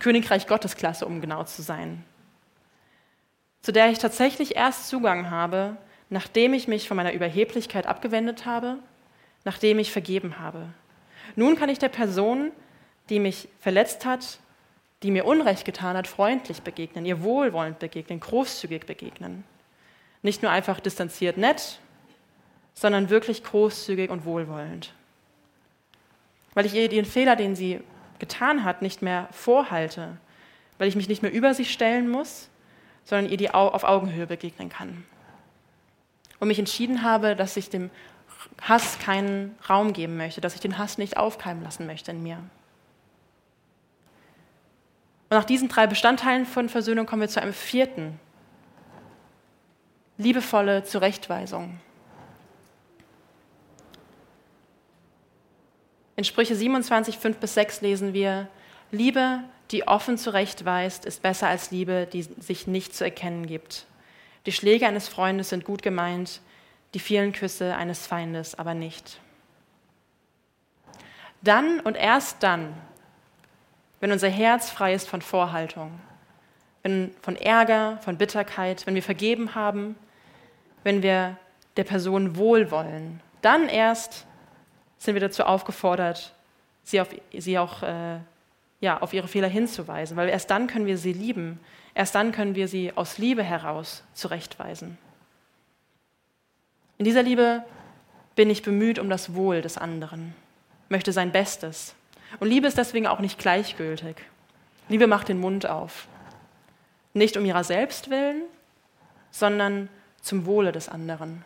Königreich 0.00 0.48
Gottesklasse, 0.48 1.06
um 1.06 1.20
genau 1.20 1.44
zu 1.44 1.62
sein, 1.62 2.04
zu 3.62 3.70
der 3.70 3.90
ich 3.90 3.98
tatsächlich 3.98 4.56
erst 4.56 4.88
Zugang 4.88 5.30
habe, 5.30 5.76
nachdem 6.10 6.52
ich 6.52 6.66
mich 6.66 6.88
von 6.88 6.96
meiner 6.96 7.12
Überheblichkeit 7.12 7.86
abgewendet 7.86 8.44
habe, 8.44 8.78
nachdem 9.44 9.78
ich 9.78 9.92
vergeben 9.92 10.40
habe. 10.40 10.66
Nun 11.36 11.56
kann 11.56 11.68
ich 11.68 11.78
der 11.78 11.88
Person, 11.88 12.50
die 13.08 13.20
mich 13.20 13.48
verletzt 13.60 14.04
hat, 14.04 14.38
die 15.04 15.10
mir 15.10 15.26
Unrecht 15.26 15.66
getan 15.66 15.98
hat, 15.98 16.08
freundlich 16.08 16.62
begegnen, 16.62 17.04
ihr 17.04 17.22
wohlwollend 17.22 17.78
begegnen, 17.78 18.20
großzügig 18.20 18.86
begegnen. 18.86 19.44
Nicht 20.22 20.40
nur 20.42 20.50
einfach 20.50 20.80
distanziert 20.80 21.36
nett, 21.36 21.78
sondern 22.72 23.10
wirklich 23.10 23.44
großzügig 23.44 24.08
und 24.08 24.24
wohlwollend. 24.24 24.94
Weil 26.54 26.64
ich 26.64 26.72
ihr 26.72 26.88
den 26.88 27.04
Fehler, 27.04 27.36
den 27.36 27.54
sie 27.54 27.80
getan 28.18 28.64
hat, 28.64 28.80
nicht 28.80 29.02
mehr 29.02 29.28
vorhalte, 29.30 30.16
weil 30.78 30.88
ich 30.88 30.96
mich 30.96 31.08
nicht 31.08 31.20
mehr 31.20 31.32
über 31.32 31.52
sie 31.52 31.66
stellen 31.66 32.08
muss, 32.08 32.48
sondern 33.04 33.30
ihr 33.30 33.36
die 33.36 33.50
auf 33.50 33.84
Augenhöhe 33.84 34.26
begegnen 34.26 34.70
kann. 34.70 35.04
Und 36.40 36.48
mich 36.48 36.58
entschieden 36.58 37.02
habe, 37.02 37.36
dass 37.36 37.58
ich 37.58 37.68
dem 37.68 37.90
Hass 38.62 38.98
keinen 39.00 39.54
Raum 39.68 39.92
geben 39.92 40.16
möchte, 40.16 40.40
dass 40.40 40.54
ich 40.54 40.60
den 40.62 40.78
Hass 40.78 40.96
nicht 40.96 41.18
aufkeimen 41.18 41.62
lassen 41.62 41.86
möchte 41.86 42.10
in 42.10 42.22
mir. 42.22 42.38
Und 45.34 45.40
nach 45.40 45.46
diesen 45.46 45.68
drei 45.68 45.88
Bestandteilen 45.88 46.46
von 46.46 46.68
Versöhnung 46.68 47.06
kommen 47.06 47.22
wir 47.22 47.28
zu 47.28 47.42
einem 47.42 47.52
vierten. 47.52 48.20
Liebevolle 50.16 50.84
Zurechtweisung. 50.84 51.80
In 56.14 56.22
Sprüche 56.22 56.54
27, 56.54 57.18
5 57.18 57.38
bis 57.38 57.54
6 57.54 57.80
lesen 57.80 58.12
wir, 58.12 58.46
Liebe, 58.92 59.40
die 59.72 59.88
offen 59.88 60.18
zurechtweist, 60.18 61.04
ist 61.04 61.20
besser 61.20 61.48
als 61.48 61.72
Liebe, 61.72 62.06
die 62.06 62.22
sich 62.22 62.68
nicht 62.68 62.94
zu 62.94 63.02
erkennen 63.02 63.48
gibt. 63.48 63.86
Die 64.46 64.52
Schläge 64.52 64.86
eines 64.86 65.08
Freundes 65.08 65.48
sind 65.48 65.64
gut 65.64 65.82
gemeint, 65.82 66.42
die 66.94 67.00
vielen 67.00 67.32
Küsse 67.32 67.74
eines 67.74 68.06
Feindes 68.06 68.54
aber 68.54 68.74
nicht. 68.74 69.18
Dann 71.42 71.80
und 71.80 71.96
erst 71.96 72.40
dann 72.44 72.72
wenn 74.04 74.12
unser 74.12 74.28
Herz 74.28 74.68
frei 74.68 74.92
ist 74.92 75.08
von 75.08 75.22
Vorhaltung, 75.22 75.90
wenn, 76.82 77.14
von 77.22 77.36
Ärger, 77.36 77.96
von 78.02 78.18
Bitterkeit, 78.18 78.86
wenn 78.86 78.94
wir 78.94 79.02
vergeben 79.02 79.54
haben, 79.54 79.96
wenn 80.82 81.02
wir 81.02 81.38
der 81.78 81.84
Person 81.84 82.36
wohlwollen, 82.36 83.20
dann 83.40 83.66
erst 83.66 84.26
sind 84.98 85.14
wir 85.14 85.22
dazu 85.22 85.44
aufgefordert, 85.44 86.34
sie, 86.82 87.00
auf, 87.00 87.08
sie 87.32 87.58
auch 87.58 87.82
äh, 87.82 88.18
ja, 88.82 89.00
auf 89.00 89.14
ihre 89.14 89.26
Fehler 89.26 89.48
hinzuweisen, 89.48 90.18
weil 90.18 90.28
erst 90.28 90.50
dann 90.50 90.66
können 90.66 90.84
wir 90.84 90.98
sie 90.98 91.14
lieben, 91.14 91.58
erst 91.94 92.14
dann 92.14 92.30
können 92.30 92.54
wir 92.54 92.68
sie 92.68 92.92
aus 92.94 93.16
Liebe 93.16 93.42
heraus 93.42 94.04
zurechtweisen. 94.12 94.98
In 96.98 97.06
dieser 97.06 97.22
Liebe 97.22 97.64
bin 98.34 98.50
ich 98.50 98.62
bemüht 98.62 98.98
um 98.98 99.08
das 99.08 99.32
Wohl 99.32 99.62
des 99.62 99.78
anderen, 99.78 100.34
möchte 100.90 101.10
sein 101.10 101.32
Bestes, 101.32 101.94
und 102.40 102.48
Liebe 102.48 102.66
ist 102.66 102.78
deswegen 102.78 103.06
auch 103.06 103.20
nicht 103.20 103.38
gleichgültig. 103.38 104.16
Liebe 104.88 105.06
macht 105.06 105.28
den 105.28 105.40
Mund 105.40 105.66
auf. 105.66 106.08
Nicht 107.12 107.36
um 107.36 107.44
ihrer 107.44 107.64
selbst 107.64 108.10
willen, 108.10 108.42
sondern 109.30 109.88
zum 110.20 110.46
Wohle 110.46 110.72
des 110.72 110.88
anderen. 110.88 111.44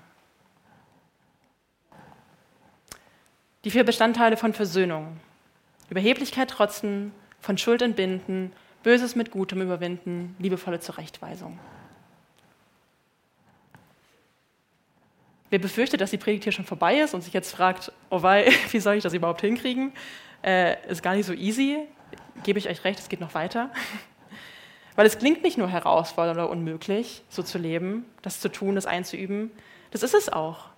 Die 3.64 3.70
vier 3.70 3.84
Bestandteile 3.84 4.36
von 4.36 4.54
Versöhnung. 4.54 5.18
Überheblichkeit 5.90 6.50
trotzen, 6.50 7.12
von 7.40 7.58
Schuld 7.58 7.82
entbinden, 7.82 8.52
Böses 8.82 9.16
mit 9.16 9.30
Gutem 9.30 9.60
überwinden, 9.60 10.36
liebevolle 10.38 10.80
Zurechtweisung. 10.80 11.58
Wer 15.50 15.58
befürchtet, 15.58 16.00
dass 16.00 16.10
die 16.10 16.18
Predigt 16.18 16.44
hier 16.44 16.52
schon 16.52 16.64
vorbei 16.64 17.00
ist 17.00 17.14
und 17.14 17.22
sich 17.22 17.32
jetzt 17.32 17.50
fragt, 17.54 17.90
oh 18.10 18.22
wei, 18.22 18.52
wie 18.70 18.80
soll 18.80 18.94
ich 18.94 19.02
das 19.02 19.14
überhaupt 19.14 19.40
hinkriegen? 19.40 19.92
Äh, 20.42 20.88
ist 20.88 21.02
gar 21.02 21.14
nicht 21.14 21.26
so 21.26 21.32
easy, 21.32 21.78
gebe 22.42 22.58
ich 22.58 22.68
euch 22.68 22.84
recht, 22.84 22.98
es 22.98 23.08
geht 23.08 23.20
noch 23.20 23.34
weiter. 23.34 23.70
Weil 24.96 25.06
es 25.06 25.18
klingt 25.18 25.42
nicht 25.42 25.58
nur 25.58 25.68
herausfordernd 25.68 26.38
oder 26.38 26.50
unmöglich, 26.50 27.22
so 27.28 27.42
zu 27.42 27.58
leben, 27.58 28.04
das 28.22 28.40
zu 28.40 28.48
tun, 28.48 28.74
das 28.74 28.86
einzuüben. 28.86 29.50
Das 29.90 30.02
ist 30.02 30.14
es 30.14 30.28
auch. 30.28 30.70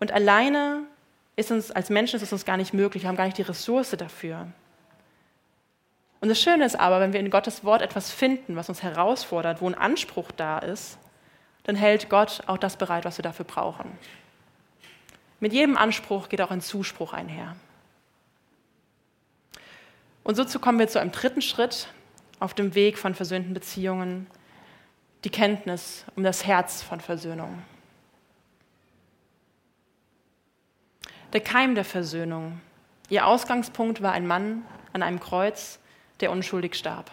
Und 0.00 0.12
alleine 0.12 0.82
ist 1.36 1.50
uns, 1.50 1.70
als 1.70 1.88
Menschen 1.88 2.16
ist 2.16 2.22
es 2.22 2.32
uns 2.32 2.44
gar 2.44 2.56
nicht 2.56 2.74
möglich, 2.74 3.04
wir 3.04 3.08
haben 3.08 3.16
gar 3.16 3.26
nicht 3.26 3.38
die 3.38 3.42
Ressource 3.42 3.90
dafür. 3.90 4.48
Und 6.20 6.28
das 6.28 6.40
Schöne 6.40 6.64
ist 6.64 6.78
aber, 6.78 7.00
wenn 7.00 7.12
wir 7.12 7.20
in 7.20 7.30
Gottes 7.30 7.64
Wort 7.64 7.80
etwas 7.80 8.10
finden, 8.10 8.56
was 8.56 8.68
uns 8.68 8.82
herausfordert, 8.82 9.60
wo 9.60 9.68
ein 9.68 9.76
Anspruch 9.76 10.32
da 10.32 10.58
ist, 10.58 10.98
dann 11.62 11.76
hält 11.76 12.08
Gott 12.08 12.42
auch 12.46 12.58
das 12.58 12.76
bereit, 12.76 13.04
was 13.04 13.18
wir 13.18 13.22
dafür 13.22 13.44
brauchen. 13.44 13.86
Mit 15.38 15.52
jedem 15.52 15.76
Anspruch 15.76 16.28
geht 16.28 16.40
auch 16.40 16.50
ein 16.50 16.60
Zuspruch 16.60 17.12
einher. 17.12 17.54
Und 20.28 20.34
so 20.34 20.58
kommen 20.58 20.78
wir 20.78 20.88
zu 20.88 21.00
einem 21.00 21.10
dritten 21.10 21.40
Schritt 21.40 21.88
auf 22.38 22.52
dem 22.52 22.74
Weg 22.74 22.98
von 22.98 23.14
versöhnten 23.14 23.54
Beziehungen, 23.54 24.26
die 25.24 25.30
Kenntnis 25.30 26.04
um 26.16 26.22
das 26.22 26.44
Herz 26.44 26.82
von 26.82 27.00
Versöhnung. 27.00 27.62
der 31.32 31.40
Keim 31.40 31.74
der 31.74 31.84
Versöhnung. 31.86 32.60
Ihr 33.08 33.26
Ausgangspunkt 33.26 34.02
war 34.02 34.12
ein 34.12 34.26
Mann 34.26 34.66
an 34.92 35.02
einem 35.02 35.18
Kreuz, 35.18 35.78
der 36.20 36.30
unschuldig 36.30 36.74
starb. 36.74 37.10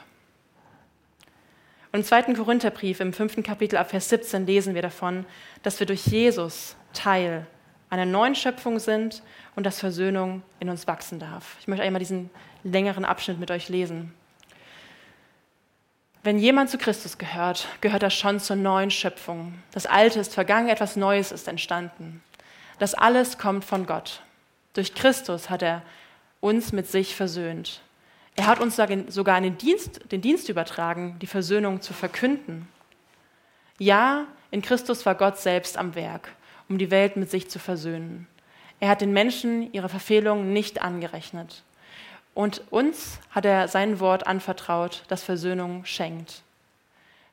Und 1.94 2.02
im 2.02 2.06
zweiten 2.06 2.36
Korintherbrief, 2.36 3.00
im 3.00 3.14
fünften 3.14 3.44
Kapitel 3.44 3.78
ab 3.78 3.92
Vers 3.92 4.10
17, 4.10 4.46
lesen 4.46 4.76
wir 4.76 4.82
davon, 4.82 5.26
dass 5.64 5.80
wir 5.80 5.88
durch 5.88 6.06
Jesus 6.08 6.76
Teil 6.92 7.48
einer 7.90 8.06
neuen 8.06 8.36
Schöpfung 8.36 8.80
sind 8.80 9.24
und 9.56 9.66
dass 9.66 9.80
Versöhnung 9.80 10.42
in 10.60 10.70
uns 10.70 10.88
wachsen 10.88 11.20
darf. 11.20 11.56
Ich 11.62 11.68
möchte 11.68 11.84
einmal 11.84 12.00
diesen 12.00 12.30
längeren 12.66 13.06
Abschnitt 13.06 13.40
mit 13.40 13.52
euch 13.52 13.70
lesen. 13.70 14.14
Wenn 16.24 16.40
jemand 16.40 16.72
zu 16.72 16.80
Christus 16.80 17.20
gehört, 17.20 17.68
gehört 17.82 18.02
er 18.02 18.10
schon 18.10 18.40
zur 18.40 18.56
neuen 18.56 18.90
Schöpfung. 18.90 19.54
Das 19.72 19.86
Alte 19.86 20.20
ist 20.20 20.34
vergangen, 20.34 20.70
etwas 20.70 20.96
Neues 20.96 21.32
ist 21.32 21.48
entstanden. 21.48 22.24
Das 22.80 22.96
alles 22.96 23.38
kommt 23.38 23.64
von 23.64 23.86
Gott. 23.86 24.22
Durch 24.74 24.96
Christus 24.96 25.50
hat 25.50 25.62
er 25.62 25.84
uns 26.42 26.74
mit 26.74 26.88
sich 26.88 27.16
versöhnt. 27.16 27.82
Er 28.36 28.48
hat 28.48 28.60
uns 28.60 28.76
sogar 29.08 29.40
den 29.40 29.58
Dienst, 29.58 30.12
den 30.12 30.22
Dienst 30.22 30.50
übertragen, 30.50 31.18
die 31.22 31.28
Versöhnung 31.28 31.82
zu 31.82 31.94
verkünden. 31.94 32.68
Ja, 33.78 34.26
in 34.52 34.62
Christus 34.62 35.06
war 35.06 35.16
Gott 35.16 35.38
selbst 35.38 35.78
am 35.78 35.96
Werk, 35.96 36.30
um 36.68 36.78
die 36.78 36.92
Welt 36.92 37.18
mit 37.18 37.30
sich 37.30 37.50
zu 37.50 37.60
versöhnen. 37.60 38.28
Er 38.80 38.90
hat 38.90 39.02
den 39.02 39.14
Menschen 39.14 39.72
ihre 39.74 39.90
Verfehlungen 39.90 40.52
nicht 40.52 40.82
angerechnet. 40.82 41.64
Und 42.36 42.62
uns 42.70 43.20
hat 43.32 43.46
er 43.46 43.68
sein 43.68 44.00
Wort 44.00 44.28
anvertraut, 44.28 45.04
das 45.08 45.24
Versöhnung 45.24 45.86
schenkt. 45.86 46.44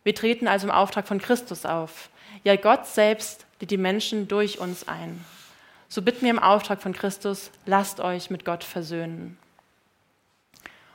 Wir 0.05 0.15
treten 0.15 0.49
also 0.49 0.67
im 0.67 0.73
Auftrag 0.73 1.07
von 1.07 1.21
Christus 1.21 1.67
auf. 1.67 2.09
Ja, 2.45 2.57
Gott 2.57 2.87
selbst 2.87 3.45
lädt 3.61 3.73
die 3.73 3.77
Menschen 3.77 4.29
durch 4.29 4.59
uns 4.59 4.89
ein. 4.89 5.25
So 5.89 6.03
bitten 6.03 6.23
wir 6.23 6.31
im 6.31 6.39
Auftrag 6.39 6.81
von 6.81 6.93
Christus, 6.93 7.51
lasst 7.67 8.01
euch 8.01 8.31
mit 8.31 8.45
Gott 8.45 8.65
versöhnen. 8.65 9.37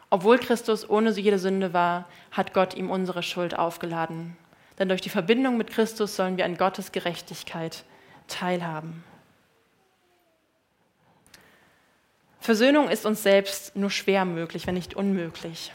Obwohl 0.10 0.40
Christus 0.40 0.90
ohne 0.90 1.12
jede 1.12 1.38
Sünde 1.38 1.74
war, 1.74 2.06
hat 2.32 2.54
Gott 2.54 2.76
ihm 2.76 2.90
unsere 2.90 3.24
Schuld 3.24 3.60
aufgeladen. 3.60 4.38
Denn 4.80 4.88
durch 4.88 5.02
die 5.02 5.10
Verbindung 5.10 5.58
mit 5.58 5.70
Christus 5.70 6.16
sollen 6.16 6.38
wir 6.38 6.46
an 6.46 6.58
Gottes 6.58 6.94
Gerechtigkeit 6.94 7.84
teilhaben. 8.28 9.04
Versöhnung 12.48 12.88
ist 12.88 13.06
uns 13.06 13.24
selbst 13.24 13.76
nur 13.76 13.92
schwer 13.92 14.24
möglich, 14.24 14.68
wenn 14.68 14.76
nicht 14.76 14.94
unmöglich. 14.94 15.74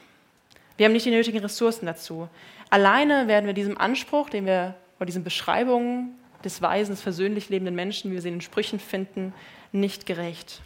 Wir 0.79 0.87
haben 0.87 0.95
nicht 0.95 1.05
die 1.05 1.11
nötigen 1.11 1.41
Ressourcen 1.41 1.85
dazu. 1.85 2.31
Alleine 2.71 3.29
werden 3.29 3.45
wir 3.45 3.53
diesem 3.53 3.77
Anspruch, 3.77 4.31
den 4.31 4.47
wir 4.47 4.75
oder 4.97 5.05
diesen 5.05 5.23
Beschreibungen 5.23 6.19
des 6.43 6.63
weisen, 6.63 6.97
versöhnlich 6.97 7.51
lebenden 7.51 7.75
Menschen, 7.75 8.11
wie 8.11 8.15
wir 8.15 8.23
sie 8.23 8.29
in 8.29 8.37
den 8.37 8.41
Sprüchen 8.41 8.81
finden, 8.81 9.35
nicht 9.73 10.07
gerecht. 10.07 10.63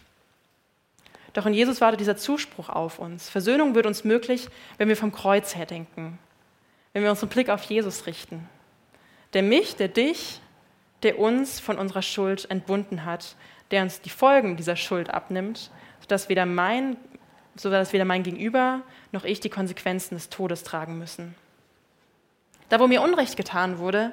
Doch 1.33 1.45
in 1.45 1.55
Jesus 1.55 1.81
wartet 1.81 1.99
dieser 1.99 2.16
Zuspruch 2.16 2.69
auf 2.69 3.01
uns. 3.01 3.29
Versöhnung 3.29 3.75
wird 3.75 3.87
uns 3.87 4.05
möglich, 4.05 4.47
wenn 4.79 4.88
wir 4.88 4.97
vom 4.97 5.11
Kreuz 5.11 5.57
her 5.57 5.66
denken, 5.66 6.21
wenn 6.92 7.03
wir 7.03 7.11
unseren 7.11 7.31
Blick 7.31 7.49
auf 7.49 7.64
Jesus 7.64 8.07
richten. 8.07 8.49
Der 9.33 9.42
mich, 9.42 9.75
der 9.75 9.88
dich, 9.88 10.40
der 11.03 11.19
uns 11.19 11.59
von 11.59 11.77
unserer 11.77 12.03
Schuld 12.03 12.49
entbunden 12.49 13.05
hat, 13.05 13.35
der 13.73 13.83
uns 13.83 14.01
die 14.01 14.11
Folgen 14.11 14.57
dieser 14.57 14.77
Schuld 14.77 15.11
abnimmt 15.11 15.73
sodass 16.00 16.28
weder 16.28 16.46
mein, 16.46 16.96
sodass 17.56 17.92
weder 17.92 18.04
mein 18.04 18.22
Gegenüber 18.22 18.82
noch 19.12 19.24
ich 19.24 19.40
die 19.40 19.50
Konsequenzen 19.50 20.14
des 20.14 20.28
Todes 20.28 20.62
tragen 20.62 20.98
müssen. 20.98 21.35
Da, 22.68 22.80
wo 22.80 22.87
mir 22.87 23.02
Unrecht 23.02 23.37
getan 23.37 23.78
wurde, 23.78 24.12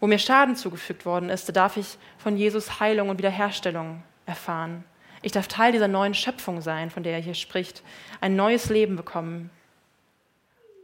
wo 0.00 0.06
mir 0.06 0.18
Schaden 0.18 0.56
zugefügt 0.56 1.06
worden 1.06 1.28
ist, 1.28 1.48
da 1.48 1.52
darf 1.52 1.76
ich 1.76 1.98
von 2.18 2.36
Jesus 2.36 2.80
Heilung 2.80 3.08
und 3.08 3.18
Wiederherstellung 3.18 4.02
erfahren. 4.26 4.84
Ich 5.22 5.32
darf 5.32 5.48
Teil 5.48 5.72
dieser 5.72 5.88
neuen 5.88 6.14
Schöpfung 6.14 6.60
sein, 6.60 6.90
von 6.90 7.02
der 7.02 7.14
er 7.14 7.20
hier 7.20 7.34
spricht, 7.34 7.82
ein 8.20 8.36
neues 8.36 8.68
Leben 8.68 8.96
bekommen. 8.96 9.50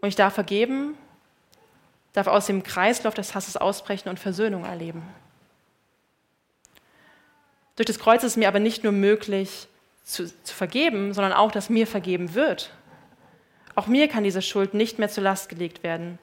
Und 0.00 0.08
ich 0.08 0.16
darf 0.16 0.34
vergeben, 0.34 0.96
darf 2.12 2.26
aus 2.26 2.46
dem 2.46 2.62
Kreislauf 2.62 3.14
des 3.14 3.34
Hasses 3.34 3.56
ausbrechen 3.56 4.08
und 4.08 4.18
Versöhnung 4.18 4.64
erleben. 4.64 5.02
Durch 7.76 7.86
das 7.86 7.98
Kreuz 7.98 8.22
ist 8.22 8.32
es 8.32 8.36
mir 8.36 8.48
aber 8.48 8.60
nicht 8.60 8.84
nur 8.84 8.92
möglich, 8.92 9.68
zu, 10.04 10.26
zu 10.26 10.54
vergeben, 10.54 11.12
sondern 11.14 11.32
auch, 11.32 11.50
dass 11.50 11.70
mir 11.70 11.86
vergeben 11.86 12.34
wird. 12.34 12.70
Auch 13.74 13.86
mir 13.86 14.06
kann 14.08 14.22
diese 14.22 14.42
Schuld 14.42 14.74
nicht 14.74 14.98
mehr 14.98 15.08
zur 15.08 15.24
Last 15.24 15.48
gelegt 15.48 15.82
werden. 15.82 16.18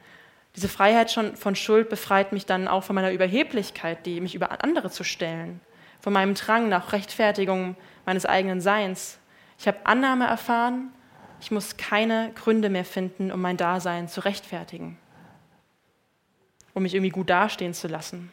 Diese 0.56 0.70
Freiheit 0.70 1.12
schon 1.12 1.36
von 1.36 1.56
Schuld 1.56 1.90
befreit 1.90 2.32
mich 2.32 2.46
dann 2.46 2.68
auch 2.68 2.84
von 2.84 2.96
meiner 2.96 3.12
Überheblichkeit, 3.12 4.06
die 4.06 4.22
mich 4.22 4.36
über 4.36 4.64
andere 4.64 4.90
zu 4.90 5.04
stellen, 5.04 5.60
von 6.00 6.14
meinem 6.14 6.36
Drang 6.36 6.70
nach 6.70 6.94
Rechtfertigung 6.94 7.76
meines 8.06 8.26
eigenen 8.26 8.62
Seins. 8.62 9.18
Ich 9.58 9.68
habe 9.68 9.86
Annahme 9.86 10.28
erfahren, 10.28 10.92
ich 11.40 11.52
muss 11.52 11.78
keine 11.78 12.32
Gründe 12.36 12.70
mehr 12.70 12.86
finden, 12.86 13.32
um 13.32 13.42
mein 13.42 13.58
Dasein 13.58 14.08
zu 14.08 14.24
rechtfertigen, 14.24 14.98
um 16.74 16.84
mich 16.84 16.94
irgendwie 16.94 17.10
gut 17.10 17.30
dastehen 17.30 17.74
zu 17.74 17.88
lassen. 17.88 18.32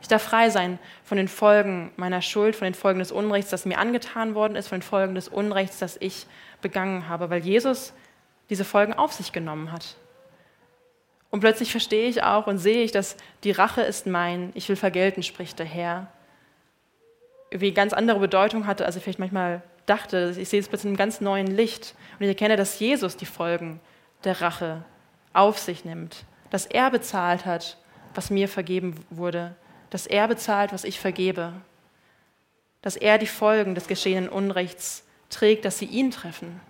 Ich 0.00 0.08
darf 0.08 0.22
frei 0.22 0.50
sein 0.50 0.78
von 1.04 1.18
den 1.18 1.28
Folgen 1.28 1.92
meiner 1.96 2.22
Schuld, 2.22 2.56
von 2.56 2.64
den 2.64 2.74
Folgen 2.74 3.00
des 3.00 3.12
Unrechts, 3.12 3.50
das 3.50 3.66
mir 3.66 3.78
angetan 3.78 4.34
worden 4.34 4.56
ist, 4.56 4.68
von 4.68 4.78
den 4.78 4.86
Folgen 4.86 5.14
des 5.14 5.28
Unrechts, 5.28 5.78
das 5.78 5.96
ich 6.00 6.26
begangen 6.62 7.08
habe, 7.08 7.30
weil 7.30 7.42
Jesus 7.42 7.92
diese 8.48 8.64
Folgen 8.64 8.94
auf 8.94 9.12
sich 9.12 9.32
genommen 9.32 9.72
hat. 9.72 9.96
Und 11.30 11.40
plötzlich 11.40 11.70
verstehe 11.70 12.08
ich 12.08 12.22
auch 12.24 12.46
und 12.46 12.58
sehe 12.58 12.82
ich, 12.82 12.90
dass 12.90 13.16
die 13.44 13.52
Rache 13.52 13.82
ist 13.82 14.06
mein, 14.06 14.50
ich 14.54 14.68
will 14.68 14.76
vergelten, 14.76 15.22
spricht 15.22 15.58
der 15.58 15.66
Herr. 15.66 16.08
Wie 17.52 17.72
ganz 17.72 17.92
andere 17.92 18.18
Bedeutung 18.18 18.66
hatte, 18.66 18.84
als 18.84 18.96
ich 18.96 19.02
vielleicht 19.02 19.20
manchmal 19.20 19.62
dachte. 19.86 20.34
Ich 20.36 20.48
sehe 20.48 20.60
es 20.60 20.68
plötzlich 20.68 20.86
in 20.86 20.90
einem 20.90 20.96
ganz 20.96 21.20
neuen 21.20 21.46
Licht. 21.46 21.94
Und 22.18 22.24
ich 22.24 22.28
erkenne, 22.28 22.56
dass 22.56 22.78
Jesus 22.78 23.16
die 23.16 23.26
Folgen 23.26 23.80
der 24.24 24.40
Rache 24.40 24.84
auf 25.32 25.58
sich 25.58 25.84
nimmt. 25.84 26.24
Dass 26.50 26.66
er 26.66 26.90
bezahlt 26.90 27.46
hat, 27.46 27.76
was 28.14 28.30
mir 28.30 28.48
vergeben 28.48 29.04
wurde 29.10 29.54
dass 29.90 30.06
er 30.06 30.28
bezahlt, 30.28 30.72
was 30.72 30.84
ich 30.84 31.00
vergebe, 31.00 31.52
dass 32.82 32.96
er 32.96 33.18
die 33.18 33.26
Folgen 33.26 33.74
des 33.74 33.88
geschehenen 33.88 34.28
Unrechts 34.28 35.04
trägt, 35.28 35.64
dass 35.64 35.78
sie 35.78 35.86
ihn 35.86 36.10
treffen, 36.10 36.60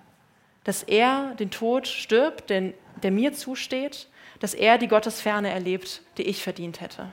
dass 0.65 0.83
er 0.83 1.35
den 1.37 1.51
Tod 1.51 1.87
stirbt, 1.87 2.51
den, 2.51 2.75
der 3.03 3.11
mir 3.11 3.33
zusteht, 3.33 4.09
dass 4.41 4.55
er 4.55 4.79
die 4.79 4.89
Gottesferne 4.89 5.51
erlebt, 5.51 6.03
die 6.17 6.23
ich 6.23 6.43
verdient 6.43 6.81
hätte. 6.81 7.09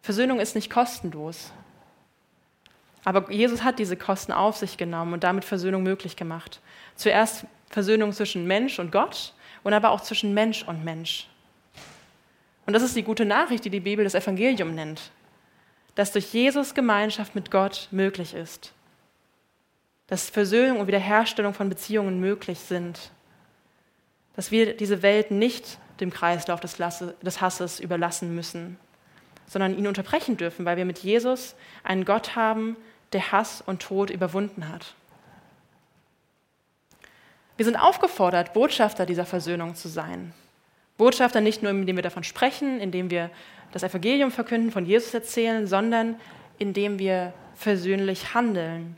Versöhnung 0.00 0.40
ist 0.40 0.54
nicht 0.54 0.70
kostenlos. 0.70 1.52
Aber 3.04 3.30
Jesus 3.30 3.62
hat 3.62 3.78
diese 3.78 3.96
Kosten 3.96 4.32
auf 4.32 4.56
sich 4.56 4.76
genommen 4.76 5.12
und 5.12 5.24
damit 5.24 5.44
Versöhnung 5.44 5.82
möglich 5.82 6.16
gemacht. 6.16 6.60
Zuerst 6.94 7.46
Versöhnung 7.68 8.12
zwischen 8.12 8.46
Mensch 8.46 8.78
und 8.78 8.92
Gott 8.92 9.34
und 9.64 9.72
aber 9.72 9.90
auch 9.90 10.00
zwischen 10.00 10.34
Mensch 10.34 10.62
und 10.62 10.84
Mensch. 10.84 11.28
Und 12.68 12.74
das 12.74 12.82
ist 12.82 12.96
die 12.96 13.02
gute 13.02 13.24
Nachricht, 13.24 13.64
die 13.64 13.70
die 13.70 13.80
Bibel 13.80 14.04
das 14.04 14.14
Evangelium 14.14 14.74
nennt. 14.74 15.10
Dass 15.94 16.12
durch 16.12 16.34
Jesus 16.34 16.74
Gemeinschaft 16.74 17.34
mit 17.34 17.50
Gott 17.50 17.88
möglich 17.92 18.34
ist. 18.34 18.74
Dass 20.06 20.28
Versöhnung 20.28 20.80
und 20.80 20.86
Wiederherstellung 20.86 21.54
von 21.54 21.70
Beziehungen 21.70 22.20
möglich 22.20 22.58
sind. 22.58 23.10
Dass 24.36 24.50
wir 24.50 24.76
diese 24.76 25.00
Welt 25.00 25.30
nicht 25.30 25.78
dem 26.00 26.10
Kreislauf 26.10 26.60
des, 26.60 26.78
Hasses 27.40 27.80
überlassen 27.80 28.34
müssen, 28.34 28.78
sondern 29.46 29.74
ihn 29.74 29.86
unterbrechen 29.86 30.36
dürfen, 30.36 30.66
weil 30.66 30.76
wir 30.76 30.84
mit 30.84 30.98
Jesus 30.98 31.54
einen 31.84 32.04
Gott 32.04 32.36
haben, 32.36 32.76
der 33.14 33.32
Hass 33.32 33.62
und 33.62 33.80
Tod 33.80 34.10
überwunden 34.10 34.68
hat. 34.68 34.94
Wir 37.56 37.64
sind 37.64 37.76
aufgefordert, 37.76 38.52
Botschafter 38.52 39.06
dieser 39.06 39.24
Versöhnung 39.24 39.74
zu 39.74 39.88
sein. 39.88 40.34
Botschafter 40.98 41.40
nicht 41.40 41.62
nur, 41.62 41.70
indem 41.70 41.96
wir 41.96 42.02
davon 42.02 42.24
sprechen, 42.24 42.80
indem 42.80 43.10
wir 43.10 43.30
das 43.72 43.82
Evangelium 43.82 44.30
verkünden, 44.30 44.70
von 44.70 44.84
Jesus 44.84 45.14
erzählen, 45.14 45.66
sondern 45.66 46.16
indem 46.58 46.98
wir 46.98 47.32
versöhnlich 47.54 48.34
handeln 48.34 48.96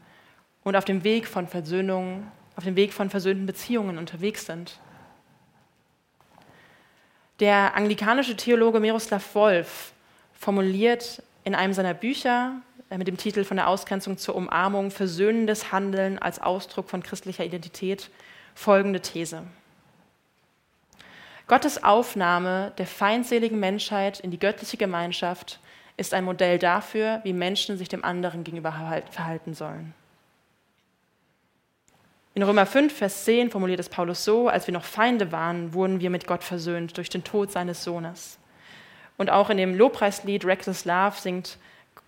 und 0.65 0.77
auf 0.77 0.85
dem 0.85 1.05
Weg 1.05 1.27
von 1.27 1.47
Versöhnung, 1.47 2.27
auf 2.57 2.65
dem 2.65 2.77
Weg 2.77 2.93
von 2.93 3.11
versöhnten 3.11 3.47
Beziehungen 3.47 3.99
unterwegs 3.99 4.47
sind. 4.47 4.81
Der 7.39 7.75
anglikanische 7.75 8.37
Theologe 8.37 8.81
Miroslav 8.81 9.35
Wolf 9.35 9.93
formuliert 10.35 11.23
in 11.45 11.55
einem 11.55 11.73
seiner 11.73 11.95
Bücher 11.95 12.61
äh, 12.91 12.99
mit 12.99 13.09
dem 13.09 13.17
Titel 13.17 13.45
Von 13.45 13.57
der 13.57 13.69
Ausgrenzung 13.69 14.19
zur 14.19 14.35
Umarmung 14.37 14.91
Versöhnendes 14.91 15.73
Handeln 15.73 16.19
als 16.19 16.41
Ausdruck 16.41 16.91
von 16.91 17.03
christlicher 17.03 17.45
Identität 17.45 18.11
folgende 18.55 19.01
These. 19.01 19.43
Gottes 21.51 21.83
Aufnahme 21.83 22.73
der 22.79 22.87
feindseligen 22.87 23.59
Menschheit 23.59 24.21
in 24.21 24.31
die 24.31 24.39
göttliche 24.39 24.77
Gemeinschaft 24.77 25.59
ist 25.97 26.15
ein 26.15 26.23
Modell 26.23 26.61
dafür, 26.61 27.19
wie 27.25 27.33
Menschen 27.33 27.77
sich 27.77 27.89
dem 27.89 28.05
anderen 28.05 28.45
gegenüber 28.45 28.71
verhalten 29.11 29.55
sollen. 29.55 29.93
In 32.35 32.45
Römer 32.45 32.67
5, 32.67 32.97
Vers 32.97 33.25
10 33.25 33.51
formuliert 33.51 33.81
es 33.81 33.89
Paulus 33.89 34.25
so, 34.25 34.47
als 34.47 34.69
wir 34.69 34.73
noch 34.73 34.85
Feinde 34.85 35.33
waren, 35.33 35.75
wurden 35.75 35.99
wir 35.99 36.09
mit 36.09 36.29
Gott 36.29 36.45
versöhnt 36.45 36.97
durch 36.97 37.09
den 37.09 37.25
Tod 37.25 37.51
seines 37.51 37.83
Sohnes. 37.83 38.39
Und 39.19 39.29
auch 39.29 39.51
in 39.51 39.57
dem 39.57 39.77
Lobpreislied 39.77 40.45
Reckless 40.45 40.85
Love 40.85 41.17
singt 41.19 41.59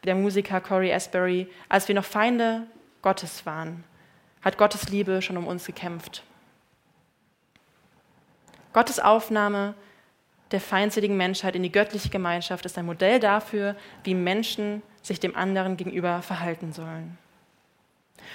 der 0.05 0.15
Musiker 0.15 0.61
Corey 0.61 0.93
Asbury, 0.93 1.49
als 1.69 1.89
wir 1.89 1.97
noch 1.97 2.05
Feinde 2.05 2.69
Gottes 3.03 3.45
waren, 3.45 3.83
hat 4.41 4.57
Gottes 4.57 4.89
Liebe 4.89 5.21
schon 5.21 5.37
um 5.37 5.49
uns 5.49 5.67
gekämpft. 5.67 6.23
Gottes 8.73 8.99
Aufnahme 8.99 9.75
der 10.51 10.61
feindseligen 10.61 11.17
Menschheit 11.17 11.57
in 11.57 11.63
die 11.63 11.73
göttliche 11.73 12.11
Gemeinschaft 12.11 12.65
ist 12.67 12.77
ein 12.79 12.87
Modell 12.87 13.21
dafür, 13.21 13.77
wie 14.05 14.15
Menschen 14.15 14.83
sich 15.03 15.19
dem 15.19 15.35
anderen 15.35 15.77
gegenüber 15.77 16.23
verhalten 16.23 16.73
sollen. 16.73 17.19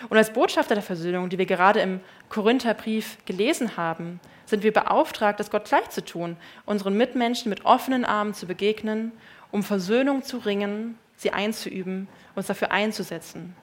Und 0.10 0.17
als 0.17 0.34
Botschafter 0.34 0.76
der 0.76 0.84
Versöhnung, 0.84 1.30
die 1.30 1.38
wir 1.38 1.45
gerade 1.45 1.80
im 1.80 2.02
Korintherbrief 2.30 3.17
gelesen 3.26 3.78
haben, 3.78 4.19
sind 4.45 4.63
wir 4.63 4.73
beauftragt, 4.73 5.39
das 5.39 5.50
Gott 5.50 5.65
gleich 5.65 5.89
zu 5.89 6.04
tun, 6.04 6.38
unseren 6.65 6.95
Mitmenschen 6.95 7.50
mit 7.50 7.65
offenen 7.65 8.06
Armen 8.06 8.34
zu 8.34 8.47
begegnen, 8.47 9.12
um 9.52 9.63
Versöhnung 9.63 10.23
zu 10.23 10.38
ringen, 10.38 10.97
sie 11.15 11.32
einzuüben, 11.32 12.08
uns 12.36 12.47
dafür 12.47 12.71
einzusetzen 12.71 13.56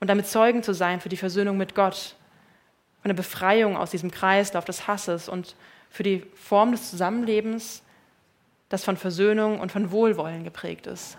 und 0.00 0.08
damit 0.08 0.26
Zeugen 0.26 0.62
zu 0.62 0.74
sein 0.74 1.00
für 1.00 1.08
die 1.08 1.16
Versöhnung 1.16 1.56
mit 1.56 1.74
Gott, 1.74 2.16
für 3.00 3.04
eine 3.04 3.14
Befreiung 3.14 3.76
aus 3.76 3.90
diesem 3.90 4.10
Kreislauf 4.10 4.64
des 4.64 4.86
Hasses 4.86 5.28
und 5.28 5.56
für 5.94 6.02
die 6.02 6.26
Form 6.34 6.72
des 6.72 6.90
Zusammenlebens, 6.90 7.84
das 8.68 8.82
von 8.82 8.96
Versöhnung 8.96 9.60
und 9.60 9.70
von 9.70 9.92
Wohlwollen 9.92 10.42
geprägt 10.42 10.88
ist. 10.88 11.16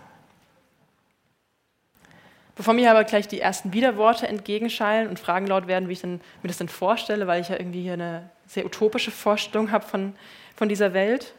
Bevor 2.56 2.74
mir 2.74 2.90
aber 2.90 3.04
gleich 3.04 3.26
die 3.26 3.40
ersten 3.40 3.72
Widerworte 3.72 4.28
entgegenschallen 4.28 5.08
und 5.08 5.18
Fragen 5.18 5.46
laut 5.46 5.66
werden, 5.66 5.88
wie 5.88 5.94
ich 5.94 6.02
denn, 6.02 6.20
mir 6.42 6.48
das 6.48 6.58
denn 6.58 6.68
vorstelle, 6.68 7.26
weil 7.26 7.40
ich 7.40 7.48
ja 7.48 7.58
irgendwie 7.58 7.80
hier 7.80 7.94
eine 7.94 8.28
sehr 8.46 8.66
utopische 8.66 9.10
Vorstellung 9.10 9.72
habe 9.72 9.86
von, 9.86 10.14
von 10.54 10.68
dieser 10.68 10.92
Welt. 10.92 11.32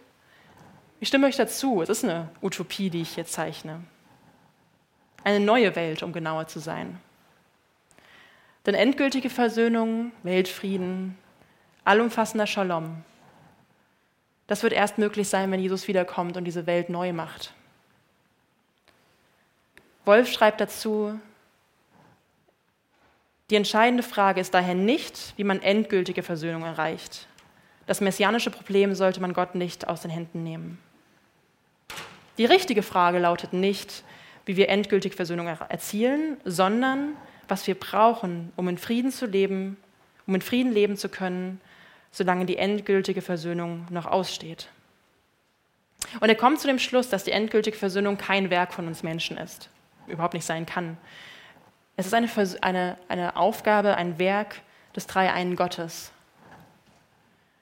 Ich 1.00 1.08
stimme 1.08 1.28
euch 1.28 1.36
dazu, 1.36 1.84
es 1.84 1.89
ist 1.89 2.04
eine 2.04 2.30
Utopie, 2.41 2.89
die 2.89 3.04
ich 3.04 3.10
hier 3.10 3.28
zeichne. 3.28 3.82
Eine 5.23 5.45
neue 5.45 5.76
Welt, 5.76 6.02
um 6.02 6.12
genauer 6.12 6.47
zu 6.47 6.58
sein. 6.58 7.00
Denn 8.65 8.73
endgültige 8.73 9.30
Versöhnung, 9.30 10.12
Weltfrieden, 10.23 11.15
allumfassender 11.84 12.47
Shalom, 12.47 13.04
das 14.48 14.64
wird 14.64 14.74
erst 14.74 14.98
möglich 14.98 15.28
sein, 15.28 15.52
wenn 15.52 15.60
Jesus 15.60 15.88
wiederkommt 15.88 16.38
und 16.38 16.46
diese 16.46 16.66
Welt 16.66 16.90
neu 16.90 17.14
macht. 17.14 17.54
Wolf 20.06 20.32
schreibt 20.32 20.62
dazu, 20.62 21.20
die 23.50 23.56
entscheidende 23.56 24.04
Frage 24.04 24.42
ist 24.42 24.54
daher 24.54 24.76
nicht, 24.76 25.34
wie 25.38 25.44
man 25.44 25.62
endgültige 25.62 26.24
Versöhnung 26.24 26.64
erreicht. 26.64 27.28
Das 27.86 28.02
messianische 28.02 28.52
Problem 28.52 28.96
sollte 28.96 29.22
man 29.22 29.34
Gott 29.34 29.56
nicht 29.56 29.88
aus 29.88 30.02
den 30.02 30.12
Händen 30.12 30.44
nehmen. 30.44 30.80
Die 32.38 32.46
richtige 32.46 32.84
Frage 32.84 33.20
lautet 33.20 33.54
nicht, 33.54 34.04
wie 34.46 34.58
wir 34.58 34.70
endgültige 34.70 35.16
Versöhnung 35.16 35.48
erzielen, 35.48 36.38
sondern 36.44 37.16
was 37.48 37.66
wir 37.68 37.76
brauchen, 37.76 38.52
um 38.56 38.68
in 38.68 38.78
Frieden 38.78 39.12
zu 39.12 39.26
leben, 39.26 39.78
um 40.26 40.36
in 40.36 40.42
Frieden 40.42 40.72
leben 40.72 40.98
zu 40.98 41.10
können, 41.10 41.62
solange 42.12 42.46
die 42.46 42.58
endgültige 42.58 43.22
Versöhnung 43.22 43.86
noch 43.89 44.06
aussteht. 44.06 44.70
Und 46.20 46.30
er 46.30 46.36
kommt 46.36 46.60
zu 46.60 46.67
dem 46.67 46.80
Schluss, 46.80 47.10
dass 47.10 47.24
die 47.24 47.32
endgültige 47.32 47.78
Versöhnung 47.78 48.17
kein 48.17 48.50
Werk 48.50 48.74
von 48.74 48.88
uns 48.88 49.04
Menschen 49.04 49.38
ist 49.38 49.70
überhaupt 50.08 50.34
nicht 50.34 50.46
sein 50.46 50.65
kann. 50.65 50.98
Es 51.96 52.06
ist 52.06 52.13
eine, 52.13 52.30
eine, 52.62 52.98
eine 53.08 53.36
Aufgabe, 53.36 53.96
ein 53.96 54.20
Werk 54.20 54.62
des 54.96 55.08
Dreieinen 55.08 55.56
Gottes. 55.56 56.12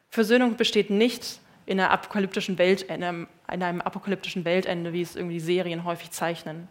Versöhnung 0.09 0.55
besteht 0.55 0.89
nicht 0.89 1.39
in, 1.65 1.79
einer 1.79 1.91
apokalyptischen 1.91 2.57
Welt, 2.57 2.83
in, 2.83 3.03
einem, 3.03 3.27
in 3.51 3.63
einem 3.63 3.81
apokalyptischen 3.81 4.45
Weltende, 4.45 4.93
wie 4.93 5.01
es 5.01 5.15
irgendwie 5.15 5.39
Serien 5.39 5.83
häufig 5.83 6.11
zeichnen, 6.11 6.67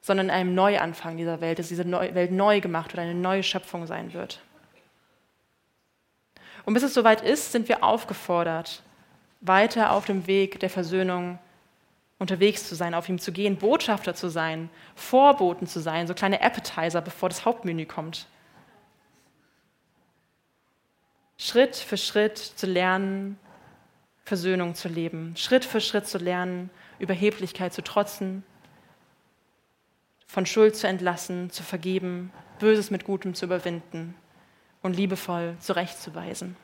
sondern 0.00 0.26
in 0.26 0.32
einem 0.32 0.54
Neuanfang 0.54 1.16
dieser 1.16 1.40
Welt, 1.40 1.58
dass 1.58 1.68
diese 1.68 1.90
Welt 1.90 2.32
neu 2.32 2.60
gemacht 2.60 2.92
wird, 2.92 3.00
eine 3.00 3.14
neue 3.14 3.42
Schöpfung 3.42 3.86
sein 3.86 4.12
wird. 4.12 4.40
Und 6.64 6.74
bis 6.74 6.82
es 6.82 6.94
soweit 6.94 7.20
ist, 7.22 7.52
sind 7.52 7.68
wir 7.68 7.84
aufgefordert, 7.84 8.82
weiter 9.40 9.92
auf 9.92 10.06
dem 10.06 10.26
Weg 10.26 10.60
der 10.60 10.70
Versöhnung 10.70 11.38
unterwegs 12.18 12.68
zu 12.68 12.74
sein, 12.74 12.94
auf 12.94 13.08
ihm 13.08 13.18
zu 13.18 13.32
gehen, 13.32 13.56
Botschafter 13.56 14.14
zu 14.14 14.28
sein, 14.28 14.70
Vorboten 14.94 15.66
zu 15.66 15.80
sein, 15.80 16.06
so 16.06 16.14
kleine 16.14 16.40
Appetizer, 16.40 17.02
bevor 17.02 17.28
das 17.28 17.44
Hauptmenü 17.44 17.84
kommt. 17.84 18.26
Schritt 21.36 21.76
für 21.76 21.98
Schritt 21.98 22.38
zu 22.38 22.66
lernen, 22.66 23.38
Versöhnung 24.24 24.74
zu 24.74 24.88
leben, 24.88 25.36
Schritt 25.36 25.66
für 25.66 25.80
Schritt 25.80 26.06
zu 26.06 26.16
lernen, 26.16 26.70
Überheblichkeit 26.98 27.74
zu 27.74 27.82
trotzen, 27.82 28.42
von 30.26 30.46
Schuld 30.46 30.76
zu 30.76 30.86
entlassen, 30.86 31.50
zu 31.50 31.62
vergeben, 31.62 32.32
Böses 32.58 32.90
mit 32.90 33.04
Gutem 33.04 33.34
zu 33.34 33.44
überwinden 33.44 34.14
und 34.84 34.94
liebevoll 34.94 35.56
zurechtzuweisen. 35.60 36.56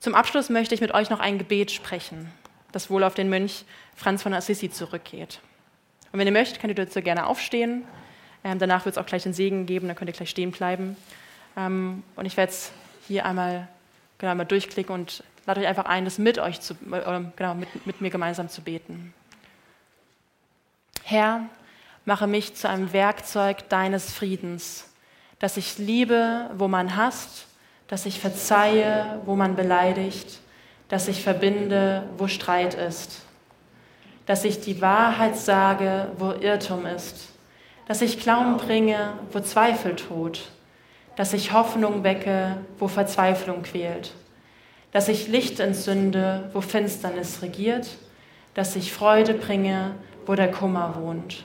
Zum 0.00 0.14
Abschluss 0.16 0.50
möchte 0.50 0.74
ich 0.74 0.80
mit 0.80 0.92
euch 0.92 1.08
noch 1.08 1.20
ein 1.20 1.38
Gebet 1.38 1.70
sprechen, 1.70 2.32
das 2.72 2.90
wohl 2.90 3.04
auf 3.04 3.14
den 3.14 3.28
Mönch 3.30 3.64
Franz 3.94 4.24
von 4.24 4.34
Assisi 4.34 4.68
zurückgeht. 4.68 5.40
Und 6.10 6.18
wenn 6.18 6.26
ihr 6.26 6.32
möchtet, 6.32 6.60
könnt 6.60 6.76
ihr 6.76 6.84
dazu 6.84 7.00
gerne 7.00 7.26
aufstehen. 7.26 7.84
Ähm, 8.42 8.58
danach 8.58 8.84
wird 8.84 8.96
es 8.96 8.98
auch 8.98 9.06
gleich 9.06 9.22
den 9.22 9.32
Segen 9.32 9.66
geben, 9.66 9.86
dann 9.86 9.96
könnt 9.96 10.10
ihr 10.10 10.16
gleich 10.16 10.30
stehen 10.30 10.50
bleiben. 10.50 10.96
Ähm, 11.56 12.02
und 12.16 12.26
ich 12.26 12.36
werde 12.36 12.50
jetzt 12.50 12.72
hier 13.06 13.24
einmal, 13.24 13.68
genau, 14.18 14.34
mal 14.34 14.44
durchklicken 14.44 14.92
und 14.92 15.22
lade 15.46 15.60
euch 15.60 15.68
einfach 15.68 15.84
ein, 15.84 16.04
das 16.04 16.18
mit 16.18 16.40
euch 16.40 16.60
zu, 16.60 16.74
äh, 16.74 17.20
genau, 17.36 17.54
mit, 17.54 17.86
mit 17.86 18.00
mir 18.00 18.10
gemeinsam 18.10 18.48
zu 18.48 18.62
beten. 18.62 19.14
Herr, 21.04 21.48
mache 22.06 22.26
mich 22.26 22.54
zu 22.54 22.68
einem 22.68 22.92
Werkzeug 22.92 23.68
deines 23.68 24.12
Friedens, 24.12 24.88
dass 25.38 25.58
ich 25.58 25.76
liebe, 25.76 26.50
wo 26.56 26.66
man 26.66 26.96
hasst 26.96 27.46
dass 27.88 28.06
ich 28.06 28.20
verzeihe, 28.20 29.20
wo 29.24 29.36
man 29.36 29.56
beleidigt, 29.56 30.40
dass 30.88 31.08
ich 31.08 31.22
verbinde, 31.22 32.04
wo 32.18 32.28
Streit 32.28 32.74
ist, 32.74 33.22
dass 34.26 34.44
ich 34.44 34.60
die 34.60 34.80
Wahrheit 34.80 35.36
sage, 35.36 36.08
wo 36.18 36.32
Irrtum 36.32 36.86
ist, 36.86 37.28
dass 37.86 38.02
ich 38.02 38.18
Glauben 38.18 38.56
bringe, 38.56 39.12
wo 39.32 39.40
Zweifel 39.40 39.94
tut, 39.94 40.48
dass 41.14 41.32
ich 41.32 41.52
Hoffnung 41.52 42.02
wecke, 42.02 42.58
wo 42.78 42.88
Verzweiflung 42.88 43.62
quält, 43.62 44.12
dass 44.90 45.08
ich 45.08 45.28
Licht 45.28 45.60
entzünde, 45.60 46.50
wo 46.52 46.60
Finsternis 46.60 47.42
regiert, 47.42 47.88
dass 48.54 48.74
ich 48.74 48.92
Freude 48.92 49.34
bringe, 49.34 49.94
wo 50.26 50.34
der 50.34 50.50
Kummer 50.50 50.96
wohnt. 50.96 51.44